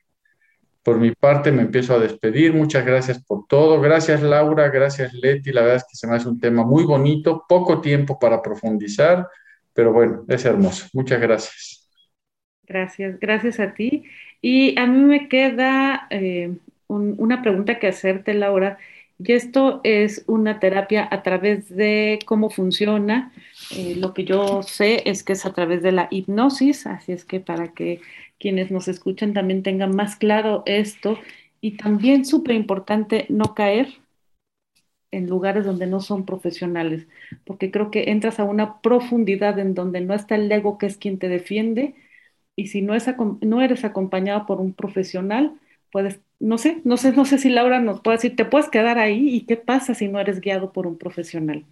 Por 0.84 1.00
mi 1.00 1.12
parte 1.12 1.52
me 1.52 1.64
empiezo 1.64 1.96
a 1.96 2.00
despedir. 2.00 2.54
Muchas 2.54 2.86
gracias 2.86 3.24
por 3.24 3.48
todo. 3.48 3.82
Gracias 3.82 4.22
Laura, 4.22 4.70
gracias 4.70 5.14
Leti. 5.14 5.52
La 5.52 5.62
verdad 5.62 5.78
es 5.78 5.84
que 5.84 5.96
se 5.96 6.08
me 6.08 6.16
hace 6.16 6.30
un 6.30 6.40
tema 6.40 6.64
muy 6.64 6.84
bonito, 6.84 7.44
poco 7.48 7.82
tiempo 7.82 8.20
para 8.20 8.42
profundizar, 8.42 9.28
pero 9.74 9.94
bueno, 9.94 10.26
es 10.28 10.46
hermoso. 10.46 10.88
Muchas 10.94 11.20
gracias. 11.20 11.90
Gracias, 12.68 13.20
gracias 13.20 13.60
a 13.60 13.74
ti. 13.74 14.06
Y 14.42 14.78
a 14.80 14.88
mí 14.88 15.04
me 15.04 15.28
queda 15.28 16.08
eh, 16.10 16.56
una 16.88 17.42
pregunta 17.42 17.80
que 17.80 17.88
hacerte, 17.88 18.34
Laura. 18.34 18.78
Y 19.18 19.32
esto 19.32 19.82
es 19.84 20.24
una 20.28 20.60
terapia 20.60 21.08
a 21.10 21.24
través 21.24 21.74
de 21.74 22.20
cómo 22.26 22.50
funciona. 22.50 23.32
Eh, 23.72 23.96
lo 23.96 24.14
que 24.14 24.26
yo 24.26 24.62
sé 24.64 25.10
es 25.10 25.24
que 25.24 25.34
es 25.34 25.46
a 25.46 25.54
través 25.54 25.82
de 25.82 25.92
la 25.92 26.08
hipnosis, 26.12 26.86
así 26.88 27.12
es 27.12 27.26
que 27.26 27.40
para 27.40 27.74
que 27.74 28.02
quienes 28.40 28.72
nos 28.72 28.88
escuchan 28.88 29.34
también 29.34 29.64
tengan 29.64 29.96
más 29.96 30.16
claro 30.16 30.64
esto 30.66 31.18
y 31.62 31.78
también 31.78 32.26
súper 32.26 32.56
importante 32.56 33.26
no 33.30 33.56
caer 33.56 33.88
en 35.12 35.28
lugares 35.30 35.66
donde 35.66 35.88
no 35.88 36.02
son 36.02 36.26
profesionales, 36.26 37.08
porque 37.46 37.72
creo 37.72 37.90
que 37.92 38.12
entras 38.12 38.40
a 38.40 38.44
una 38.44 38.82
profundidad 38.82 39.58
en 39.60 39.74
donde 39.74 40.02
no 40.02 40.14
está 40.14 40.36
el 40.36 40.52
ego 40.52 40.78
que 40.78 40.88
es 40.88 40.98
quien 40.98 41.20
te 41.20 41.30
defiende 41.30 41.96
y 42.56 42.68
si 42.68 42.82
no, 42.82 42.96
es, 42.96 43.08
no 43.42 43.62
eres 43.62 43.86
acompañado 43.86 44.46
por 44.46 44.62
un 44.62 44.74
profesional, 44.74 45.54
puedes, 45.92 46.22
no 46.40 46.58
sé, 46.58 46.82
no 46.86 46.98
sé, 46.98 47.14
no 47.14 47.26
sé 47.26 47.38
si 47.40 47.50
Laura 47.50 47.80
nos 47.82 48.02
puede 48.02 48.18
decir, 48.18 48.36
te 48.36 48.46
puedes 48.46 48.70
quedar 48.70 49.00
ahí 49.00 49.30
y 49.36 49.46
qué 49.46 49.58
pasa 49.58 49.96
si 49.96 50.08
no 50.08 50.20
eres 50.20 50.42
guiado 50.42 50.74
por 50.74 50.88
un 50.88 50.98
profesional. 50.98 51.66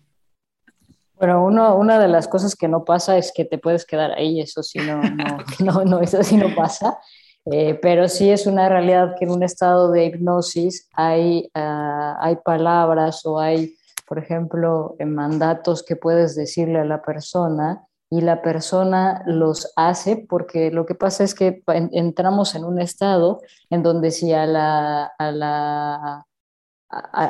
Bueno, 1.23 1.45
uno, 1.45 1.77
una 1.77 1.99
de 1.99 2.09
las 2.09 2.27
cosas 2.27 2.53
que 2.53 2.67
no 2.67 2.83
pasa 2.83 3.17
es 3.17 3.31
que 3.31 3.45
te 3.45 3.57
puedes 3.57 3.85
quedar 3.85 4.11
ahí, 4.11 4.41
eso 4.41 4.61
sí 4.61 4.79
no, 4.79 5.01
no, 5.01 5.37
no, 5.59 5.85
no 5.85 6.01
eso 6.01 6.21
sí 6.21 6.35
no 6.35 6.53
pasa, 6.53 6.99
eh, 7.45 7.79
pero 7.81 8.09
sí 8.09 8.29
es 8.29 8.45
una 8.45 8.67
realidad 8.67 9.15
que 9.17 9.23
en 9.23 9.31
un 9.31 9.41
estado 9.41 9.89
de 9.89 10.03
hipnosis 10.03 10.89
hay, 10.91 11.49
uh, 11.55 12.15
hay 12.19 12.35
palabras 12.43 13.25
o 13.25 13.39
hay, 13.39 13.77
por 14.05 14.19
ejemplo, 14.19 14.97
mandatos 14.99 15.81
que 15.83 15.95
puedes 15.95 16.35
decirle 16.35 16.79
a 16.79 16.83
la 16.83 17.01
persona 17.01 17.85
y 18.09 18.19
la 18.19 18.41
persona 18.41 19.23
los 19.25 19.71
hace 19.77 20.25
porque 20.27 20.71
lo 20.71 20.85
que 20.85 20.95
pasa 20.95 21.23
es 21.23 21.33
que 21.33 21.63
entramos 21.93 22.53
en 22.53 22.65
un 22.65 22.81
estado 22.81 23.39
en 23.69 23.81
donde 23.81 24.11
si 24.11 24.33
a 24.33 24.45
la, 24.45 25.05
a 25.17 25.31
la 25.31 26.25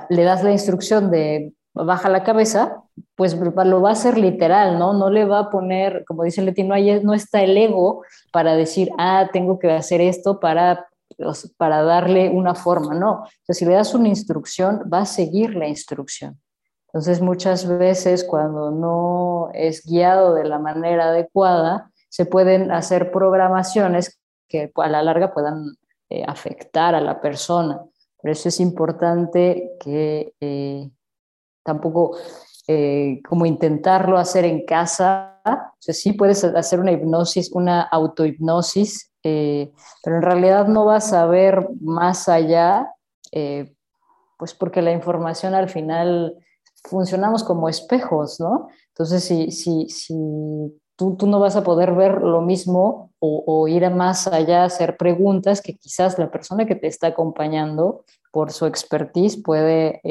le 0.09 0.23
das 0.23 0.43
la 0.43 0.51
instrucción 0.51 1.11
de 1.11 1.53
baja 1.73 2.09
la 2.09 2.23
cabeza, 2.23 2.83
pues 3.15 3.35
lo 3.35 3.81
va 3.81 3.89
a 3.89 3.93
hacer 3.93 4.17
literal, 4.17 4.77
¿no? 4.77 4.93
No 4.93 5.09
le 5.09 5.25
va 5.25 5.39
a 5.39 5.49
poner, 5.49 6.03
como 6.05 6.23
dice 6.23 6.41
Leti, 6.41 6.63
no, 6.63 6.75
no 7.03 7.13
está 7.13 7.41
el 7.41 7.57
ego 7.57 8.03
para 8.31 8.55
decir, 8.55 8.89
ah, 8.97 9.29
tengo 9.33 9.57
que 9.59 9.71
hacer 9.71 10.01
esto 10.01 10.39
para, 10.39 10.87
para 11.57 11.81
darle 11.83 12.29
una 12.29 12.55
forma, 12.55 12.93
no. 12.93 13.23
O 13.47 13.53
si 13.53 13.65
le 13.65 13.73
das 13.73 13.93
una 13.93 14.09
instrucción, 14.09 14.83
va 14.91 14.99
a 14.99 15.05
seguir 15.05 15.55
la 15.55 15.67
instrucción. 15.67 16.39
Entonces, 16.87 17.21
muchas 17.21 17.67
veces 17.67 18.23
cuando 18.23 18.69
no 18.69 19.49
es 19.55 19.83
guiado 19.83 20.35
de 20.35 20.43
la 20.43 20.59
manera 20.59 21.05
adecuada, 21.05 21.89
se 22.09 22.27
pueden 22.27 22.71
hacer 22.71 23.11
programaciones 23.11 24.19
que 24.47 24.71
a 24.75 24.87
la 24.87 25.01
larga 25.01 25.33
puedan 25.33 25.75
eh, 26.09 26.23
afectar 26.27 26.93
a 26.93 27.01
la 27.01 27.19
persona. 27.19 27.81
Por 28.21 28.29
eso 28.29 28.49
es 28.49 28.59
importante 28.59 29.71
que 29.79 30.35
eh, 30.39 30.91
tampoco 31.63 32.17
eh, 32.65 33.21
como 33.27 33.45
intentarlo 33.45 34.17
hacer 34.17 34.45
en 34.45 34.65
casa. 34.65 35.41
O 35.45 35.81
sea, 35.81 35.93
sí 35.93 36.13
puedes 36.13 36.45
hacer 36.45 36.79
una 36.79 36.93
hipnosis, 36.93 37.51
una 37.51 37.81
autohipnosis, 37.81 39.11
eh, 39.21 39.73
pero 40.01 40.15
en 40.15 40.21
realidad 40.21 40.67
no 40.67 40.85
vas 40.85 41.11
a 41.11 41.25
ver 41.25 41.67
más 41.81 42.29
allá, 42.29 42.93
eh, 43.33 43.75
pues 44.37 44.53
porque 44.53 44.81
la 44.81 44.93
información 44.93 45.53
al 45.55 45.67
final 45.67 46.37
funcionamos 46.85 47.43
como 47.43 47.67
espejos, 47.67 48.39
¿no? 48.39 48.69
Entonces, 48.89 49.25
si, 49.25 49.51
si, 49.51 49.89
si 49.89 50.13
tú, 50.95 51.17
tú, 51.17 51.27
no 51.27 51.41
vas 51.41 51.57
a 51.57 51.65
poder 51.65 51.93
ver 51.93 52.21
lo 52.21 52.39
mismo 52.41 53.11
o, 53.19 53.67
ir 53.67 53.89
más 53.89 54.27
allá, 54.27 54.63
hacer 54.65 54.95
preguntas 54.95 55.61
que 55.61 55.75
quizás 55.75 56.17
la 56.17 56.31
persona 56.31 56.65
que 56.65 56.75
te 56.75 56.87
está 56.87 57.07
acompañando 57.07 58.05
por 58.31 58.51
su 58.51 58.65
expertise 58.65 59.41
puede 59.41 60.01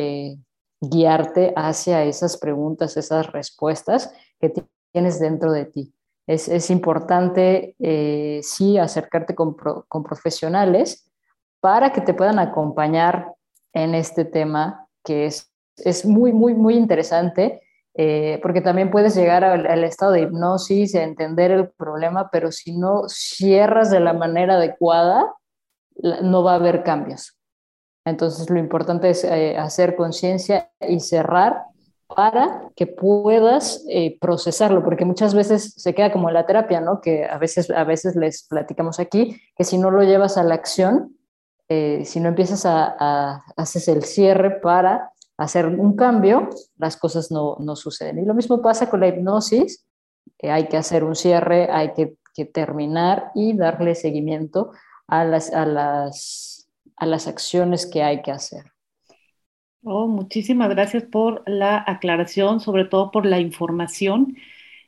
guiarte 0.82 1.52
hacia 1.54 2.02
esas 2.04 2.36
preguntas, 2.36 2.96
esas 2.96 3.30
respuestas 3.32 4.12
que 4.40 4.52
tienes 4.92 5.20
dentro 5.20 5.52
de 5.52 5.64
ti. 5.64 5.94
Es, 6.26 6.70
importante, 6.70 7.76
eh, 7.78 8.40
sí, 8.42 8.78
acercarte 8.78 9.34
con, 9.34 9.56
profesionales 10.04 11.10
para 11.60 11.92
que 11.92 12.00
te 12.00 12.14
puedan 12.14 12.38
acompañar 12.38 13.32
en 13.72 13.94
este 13.94 14.24
tema 14.24 14.88
que 15.04 15.26
es, 15.26 15.52
es 15.76 16.04
muy, 16.04 16.32
muy, 16.32 16.54
muy 16.54 16.74
interesante. 16.74 17.62
Eh, 17.94 18.40
porque 18.42 18.62
también 18.62 18.90
puedes 18.90 19.14
llegar 19.14 19.44
al, 19.44 19.66
al, 19.66 19.84
estado 19.84 20.12
de 20.12 20.22
hipnosis, 20.22 20.94
a 20.94 21.02
entender 21.02 21.50
el 21.50 21.68
problema, 21.68 22.30
pero 22.32 22.50
si 22.50 22.74
no 22.78 23.02
cierras 23.06 23.90
de 23.90 24.00
la 24.00 24.14
manera 24.14 24.54
adecuada, 24.54 25.34
no 26.22 26.42
va 26.42 26.52
a 26.52 26.56
haber 26.56 26.84
cambios. 26.84 27.36
Entonces 28.04 28.50
lo 28.50 28.58
importante 28.58 29.10
es 29.10 29.24
eh, 29.24 29.56
hacer 29.56 29.94
conciencia 29.96 30.70
y 30.80 31.00
cerrar 31.00 31.64
para 32.14 32.70
que 32.76 32.86
puedas 32.86 33.84
eh, 33.88 34.18
procesarlo, 34.20 34.84
porque 34.84 35.04
muchas 35.04 35.34
veces 35.34 35.72
se 35.76 35.94
queda 35.94 36.12
como 36.12 36.30
la 36.30 36.44
terapia, 36.44 36.80
¿no? 36.80 37.00
Que 37.00 37.24
a 37.24 37.38
veces, 37.38 37.70
a 37.70 37.84
veces 37.84 38.16
les 38.16 38.42
platicamos 38.42 39.00
aquí, 39.00 39.40
que 39.56 39.64
si 39.64 39.78
no 39.78 39.90
lo 39.90 40.02
llevas 40.02 40.36
a 40.36 40.42
la 40.42 40.54
acción, 40.54 41.16
eh, 41.68 42.02
si 42.04 42.20
no 42.20 42.28
empiezas 42.28 42.66
a, 42.66 42.94
a, 42.98 43.44
haces 43.56 43.88
el 43.88 44.04
cierre 44.04 44.60
para 44.60 45.12
hacer 45.38 45.66
un 45.66 45.96
cambio, 45.96 46.50
las 46.76 46.98
cosas 46.98 47.30
no, 47.30 47.56
no 47.60 47.76
suceden. 47.76 48.18
Y 48.18 48.26
lo 48.26 48.34
mismo 48.34 48.60
pasa 48.60 48.90
con 48.90 49.00
la 49.00 49.08
hipnosis, 49.08 49.86
hay 50.42 50.68
que 50.68 50.76
hacer 50.76 51.04
un 51.04 51.14
cierre, 51.14 51.70
hay 51.70 51.92
que, 51.94 52.16
que 52.34 52.44
terminar 52.44 53.30
y 53.34 53.56
darle 53.56 53.94
seguimiento 53.94 54.72
a 55.06 55.24
las, 55.24 55.52
a 55.52 55.64
las 55.64 56.51
a 57.02 57.06
las 57.06 57.26
acciones 57.26 57.84
que 57.84 58.00
hay 58.00 58.22
que 58.22 58.30
hacer. 58.30 58.62
Oh, 59.82 60.06
muchísimas 60.06 60.70
gracias 60.70 61.02
por 61.02 61.42
la 61.48 61.82
aclaración, 61.84 62.60
sobre 62.60 62.84
todo 62.84 63.10
por 63.10 63.26
la 63.26 63.40
información. 63.40 64.36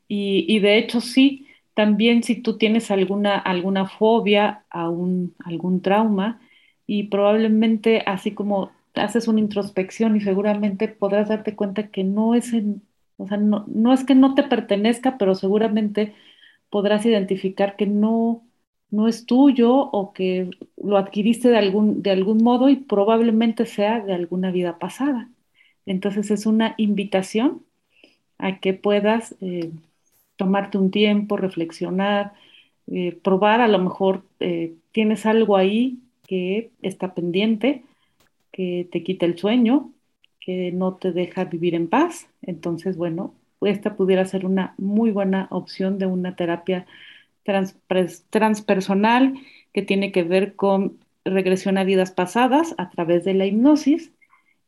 Y, 0.06 0.60
de 0.60 0.78
hecho, 0.78 1.00
sí, 1.00 1.48
también 1.74 2.22
si 2.22 2.40
tú 2.40 2.56
tienes 2.56 2.92
alguna, 2.92 3.36
alguna 3.36 3.88
fobia, 3.88 4.64
a 4.70 4.84
algún 4.84 5.80
trauma, 5.82 6.40
y 6.86 7.08
probablemente 7.08 8.04
así 8.06 8.32
como 8.32 8.70
haces 8.94 9.26
una 9.26 9.40
introspección 9.40 10.14
y 10.16 10.20
seguramente 10.20 10.86
podrás 10.86 11.30
darte 11.30 11.56
cuenta 11.56 11.88
que 11.90 12.04
no 12.04 12.36
es, 12.36 12.52
o 13.16 13.26
sea, 13.26 13.38
no, 13.38 13.64
no 13.66 13.92
es 13.92 14.04
que 14.04 14.14
no 14.14 14.36
te 14.36 14.44
pertenezca, 14.44 15.18
pero 15.18 15.34
seguramente 15.34 16.14
podrás 16.70 17.04
identificar 17.06 17.74
que 17.76 17.86
no, 17.86 18.44
no 18.94 19.08
es 19.08 19.26
tuyo 19.26 19.74
o 19.74 20.12
que 20.12 20.50
lo 20.76 20.96
adquiriste 20.96 21.48
de 21.48 21.58
algún, 21.58 22.02
de 22.02 22.10
algún 22.10 22.38
modo 22.44 22.68
y 22.68 22.76
probablemente 22.76 23.66
sea 23.66 24.00
de 24.00 24.14
alguna 24.14 24.52
vida 24.52 24.78
pasada. 24.78 25.28
Entonces 25.84 26.30
es 26.30 26.46
una 26.46 26.74
invitación 26.78 27.62
a 28.38 28.60
que 28.60 28.72
puedas 28.72 29.34
eh, 29.40 29.72
tomarte 30.36 30.78
un 30.78 30.92
tiempo, 30.92 31.36
reflexionar, 31.36 32.34
eh, 32.86 33.18
probar, 33.22 33.60
a 33.60 33.68
lo 33.68 33.80
mejor 33.80 34.22
eh, 34.38 34.74
tienes 34.92 35.26
algo 35.26 35.56
ahí 35.56 35.98
que 36.28 36.70
está 36.82 37.14
pendiente, 37.14 37.82
que 38.52 38.88
te 38.92 39.02
quita 39.02 39.26
el 39.26 39.36
sueño, 39.36 39.90
que 40.40 40.70
no 40.70 40.94
te 40.94 41.10
deja 41.10 41.44
vivir 41.46 41.74
en 41.74 41.88
paz. 41.88 42.28
Entonces, 42.42 42.96
bueno, 42.96 43.34
esta 43.60 43.96
pudiera 43.96 44.24
ser 44.24 44.46
una 44.46 44.74
muy 44.78 45.10
buena 45.10 45.48
opción 45.50 45.98
de 45.98 46.06
una 46.06 46.36
terapia 46.36 46.86
transpersonal 47.44 49.34
que 49.72 49.82
tiene 49.82 50.12
que 50.12 50.22
ver 50.22 50.54
con 50.54 50.98
regresión 51.24 51.78
a 51.78 51.84
vidas 51.84 52.10
pasadas 52.10 52.74
a 52.78 52.90
través 52.90 53.24
de 53.24 53.34
la 53.34 53.46
hipnosis. 53.46 54.12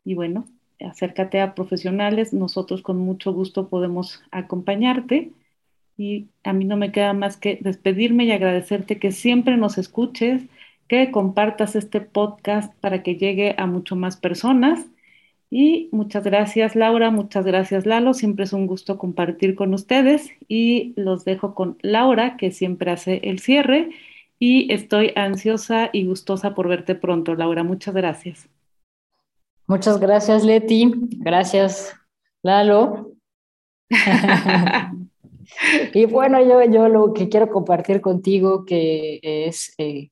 Y 0.04 0.14
bueno, 0.14 0.46
acércate 0.80 1.40
a 1.40 1.54
profesionales, 1.54 2.32
nosotros 2.32 2.82
con 2.82 2.98
mucho 2.98 3.32
gusto 3.32 3.68
podemos 3.68 4.22
acompañarte. 4.30 5.32
Y 5.98 6.28
a 6.44 6.52
mí 6.52 6.64
no 6.64 6.76
me 6.76 6.92
queda 6.92 7.14
más 7.14 7.36
que 7.36 7.58
despedirme 7.60 8.24
y 8.24 8.32
agradecerte 8.32 8.98
que 8.98 9.12
siempre 9.12 9.56
nos 9.56 9.78
escuches, 9.78 10.42
que 10.88 11.10
compartas 11.10 11.74
este 11.74 12.00
podcast 12.00 12.74
para 12.80 13.02
que 13.02 13.16
llegue 13.16 13.54
a 13.56 13.66
mucho 13.66 13.96
más 13.96 14.16
personas. 14.16 14.84
Y 15.50 15.88
muchas 15.92 16.24
gracias 16.24 16.74
Laura, 16.74 17.10
muchas 17.10 17.44
gracias 17.44 17.86
Lalo, 17.86 18.14
siempre 18.14 18.44
es 18.44 18.52
un 18.52 18.66
gusto 18.66 18.98
compartir 18.98 19.54
con 19.54 19.74
ustedes 19.74 20.30
y 20.48 20.92
los 20.96 21.24
dejo 21.24 21.54
con 21.54 21.78
Laura 21.82 22.36
que 22.36 22.50
siempre 22.50 22.90
hace 22.90 23.20
el 23.22 23.38
cierre 23.38 23.90
y 24.40 24.72
estoy 24.72 25.12
ansiosa 25.14 25.88
y 25.92 26.04
gustosa 26.04 26.54
por 26.54 26.68
verte 26.68 26.94
pronto, 26.94 27.34
Laura. 27.34 27.62
Muchas 27.62 27.94
gracias. 27.94 28.48
Muchas 29.66 29.98
gracias, 29.98 30.44
Leti. 30.44 30.92
Gracias, 31.18 31.94
Lalo. 32.42 33.12
y 35.94 36.04
bueno, 36.06 36.42
yo, 36.44 36.62
yo 36.64 36.88
lo 36.88 37.12
que 37.12 37.28
quiero 37.28 37.48
compartir 37.48 38.00
contigo 38.00 38.64
que 38.64 39.20
es 39.22 39.74
eh, 39.78 40.10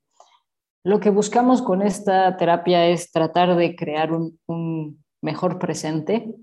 lo 0.85 1.01
que 1.01 1.11
buscamos 1.11 1.62
con 1.62 1.83
esta 1.83 2.37
terapia 2.37 2.87
es 2.88 3.11
tratar 3.11 3.57
de 3.57 3.75
crear 3.75 4.12
un, 4.12 5.03
mejor 5.24 5.58
presente 5.58 6.34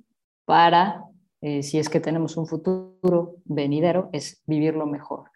para, 0.46 1.06
eh, 1.40 1.62
si 1.62 1.78
es 1.78 1.88
que 1.88 2.00
tenemos 2.00 2.36
un 2.36 2.48
futuro 2.48 3.36
venidero, 3.46 4.10
es 4.12 4.42
vivirlo 4.48 4.88
mejor. 4.88 5.30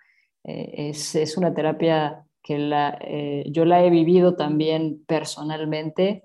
Eh, 0.44 0.90
es, 0.90 1.16
es, 1.16 1.38
una 1.38 1.54
terapia 1.54 2.26
que 2.42 2.58
la, 2.58 2.98
eh, 3.02 3.46
yo 3.52 3.66
la 3.66 3.84
he 3.84 3.90
vivido 3.92 4.36
también 4.36 5.04
personalmente. 5.08 6.24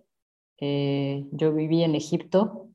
Yo 0.62 1.54
viví 1.54 1.82
en 1.84 1.94
Egipto 1.94 2.68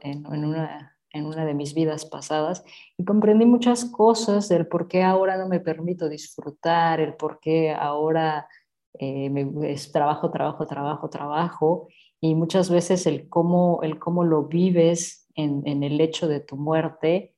en, 0.00 0.24
en, 0.32 0.44
una, 0.46 0.96
en, 1.10 1.26
una, 1.26 1.44
de 1.44 1.52
mis 1.52 1.74
vidas 1.74 2.06
pasadas 2.06 2.64
y 2.96 3.04
comprendí 3.04 3.44
muchas 3.44 3.84
cosas 3.84 4.48
del 4.48 4.66
por 4.66 4.88
qué 4.88 5.02
ahora 5.02 5.36
no 5.36 5.46
me 5.46 5.60
permito 5.60 6.08
disfrutar, 6.08 6.98
el 6.98 7.14
por 7.14 7.38
qué 7.38 7.72
ahora 7.72 8.48
me, 8.98 9.70
es 9.70 9.92
trabajo, 9.92 10.30
trabajo, 10.30 10.66
trabajo, 10.66 11.10
trabajo 11.10 11.88
y 12.20 12.34
muchas 12.34 12.70
veces 12.70 13.06
el 13.06 13.28
cómo, 13.28 13.80
el 13.82 13.98
cómo 13.98 14.24
lo 14.24 14.44
vives 14.44 15.28
en, 15.34 15.62
en 15.66 15.82
el 15.82 16.00
hecho 16.00 16.28
de 16.28 16.40
tu 16.40 16.56
muerte, 16.56 17.34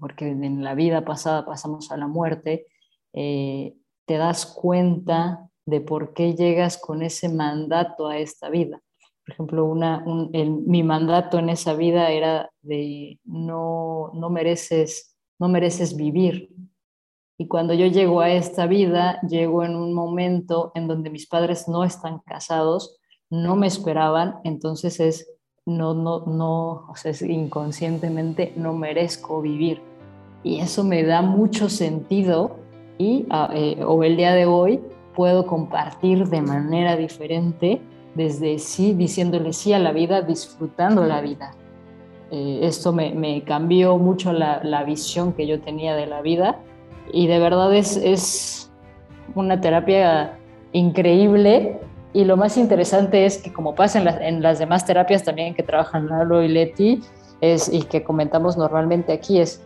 porque 0.00 0.28
en 0.28 0.64
la 0.64 0.74
vida 0.74 1.04
pasada 1.04 1.44
pasamos 1.44 1.90
a 1.92 1.98
la 1.98 2.06
muerte, 2.06 2.66
te 3.12 3.74
das 4.06 4.46
cuenta 4.46 5.50
de 5.66 5.80
por 5.80 6.14
qué 6.14 6.34
llegas 6.34 6.78
con 6.78 7.02
ese 7.02 7.28
mandato 7.28 8.08
a 8.08 8.18
esta 8.18 8.48
vida. 8.50 8.82
Por 9.24 9.34
ejemplo, 9.34 9.64
una, 9.64 10.04
mi 10.04 10.82
mandato 10.82 11.38
en 11.38 11.50
esa 11.50 11.74
vida 11.74 12.10
era 12.10 12.50
de 12.62 13.20
no, 13.24 14.10
no, 14.14 14.30
mereces, 14.30 15.16
no 15.38 15.48
mereces 15.48 15.96
vivir. 15.96 16.50
Y 17.38 17.46
cuando 17.46 17.72
yo 17.72 17.86
llego 17.86 18.20
a 18.20 18.30
esta 18.30 18.66
vida, 18.66 19.20
llego 19.22 19.64
en 19.64 19.76
un 19.76 19.94
momento 19.94 20.72
en 20.74 20.88
donde 20.88 21.10
mis 21.10 21.28
padres 21.28 21.68
no 21.68 21.84
están 21.84 22.18
casados, 22.26 22.99
no 23.30 23.56
me 23.56 23.68
esperaban, 23.68 24.36
entonces 24.44 24.98
es, 25.00 25.32
no, 25.64 25.94
no, 25.94 26.26
no, 26.26 26.88
o 26.88 26.92
sea, 26.96 27.12
es 27.12 27.22
inconscientemente 27.22 28.52
no 28.56 28.74
merezco 28.74 29.40
vivir. 29.40 29.80
Y 30.42 30.60
eso 30.60 30.84
me 30.84 31.04
da 31.04 31.22
mucho 31.22 31.68
sentido 31.68 32.56
y 32.98 33.26
ah, 33.30 33.50
eh, 33.54 33.82
o 33.84 34.02
el 34.02 34.16
día 34.16 34.32
de 34.32 34.46
hoy 34.46 34.80
puedo 35.14 35.46
compartir 35.46 36.28
de 36.28 36.42
manera 36.42 36.96
diferente 36.96 37.80
desde 38.14 38.58
sí, 38.58 38.94
diciéndole 38.94 39.52
sí 39.52 39.72
a 39.72 39.78
la 39.78 39.92
vida, 39.92 40.22
disfrutando 40.22 41.04
la 41.04 41.20
vida. 41.20 41.52
Eh, 42.30 42.60
esto 42.62 42.92
me, 42.92 43.14
me, 43.14 43.42
cambió 43.42 43.98
mucho 43.98 44.32
la, 44.32 44.60
la, 44.62 44.84
visión 44.84 45.32
que 45.32 45.46
yo 45.46 45.60
tenía 45.60 45.96
de 45.96 46.06
la 46.06 46.22
vida 46.22 46.60
y 47.12 47.26
de 47.26 47.40
verdad 47.40 47.74
es, 47.74 47.96
es 47.96 48.70
una 49.34 49.60
terapia 49.60 50.38
increíble 50.72 51.80
y 52.12 52.24
lo 52.24 52.36
más 52.36 52.56
interesante 52.56 53.24
es 53.24 53.38
que 53.38 53.52
como 53.52 53.74
pasa 53.74 54.00
en, 54.00 54.08
en 54.08 54.42
las 54.42 54.58
demás 54.58 54.84
terapias 54.84 55.22
también 55.22 55.54
que 55.54 55.62
trabajan 55.62 56.08
Lalo 56.08 56.42
y 56.42 56.48
Leti 56.48 57.02
es, 57.40 57.72
y 57.72 57.82
que 57.82 58.02
comentamos 58.02 58.56
normalmente 58.56 59.12
aquí 59.12 59.38
es, 59.38 59.62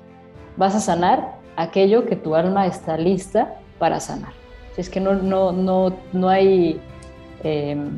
vas 0.56 0.74
a 0.74 0.80
sanar 0.80 1.36
aquello 1.56 2.06
que 2.06 2.16
tu 2.16 2.34
alma 2.34 2.66
está 2.66 2.96
lista 2.96 3.54
para 3.78 4.00
sanar. 4.00 4.32
Es 4.76 4.90
que 4.90 5.00
no, 5.00 5.14
no, 5.14 5.52
no, 5.52 5.96
no, 6.12 6.28
hay, 6.28 6.80
em, 7.42 7.96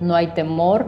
no 0.00 0.14
hay 0.14 0.28
temor, 0.28 0.86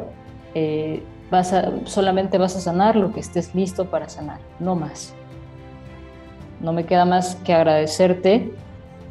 eh, 0.54 1.02
vas 1.30 1.54
solamente 1.84 2.38
vas 2.38 2.56
a 2.56 2.60
sanar 2.60 2.96
lo 2.96 3.12
que 3.12 3.20
estés 3.20 3.54
listo 3.54 3.86
para 3.86 4.08
sanar, 4.08 4.40
no 4.58 4.74
más. 4.74 5.14
No 6.60 6.72
me 6.72 6.84
queda 6.84 7.04
más 7.04 7.36
que 7.36 7.54
agradecerte 7.54 8.52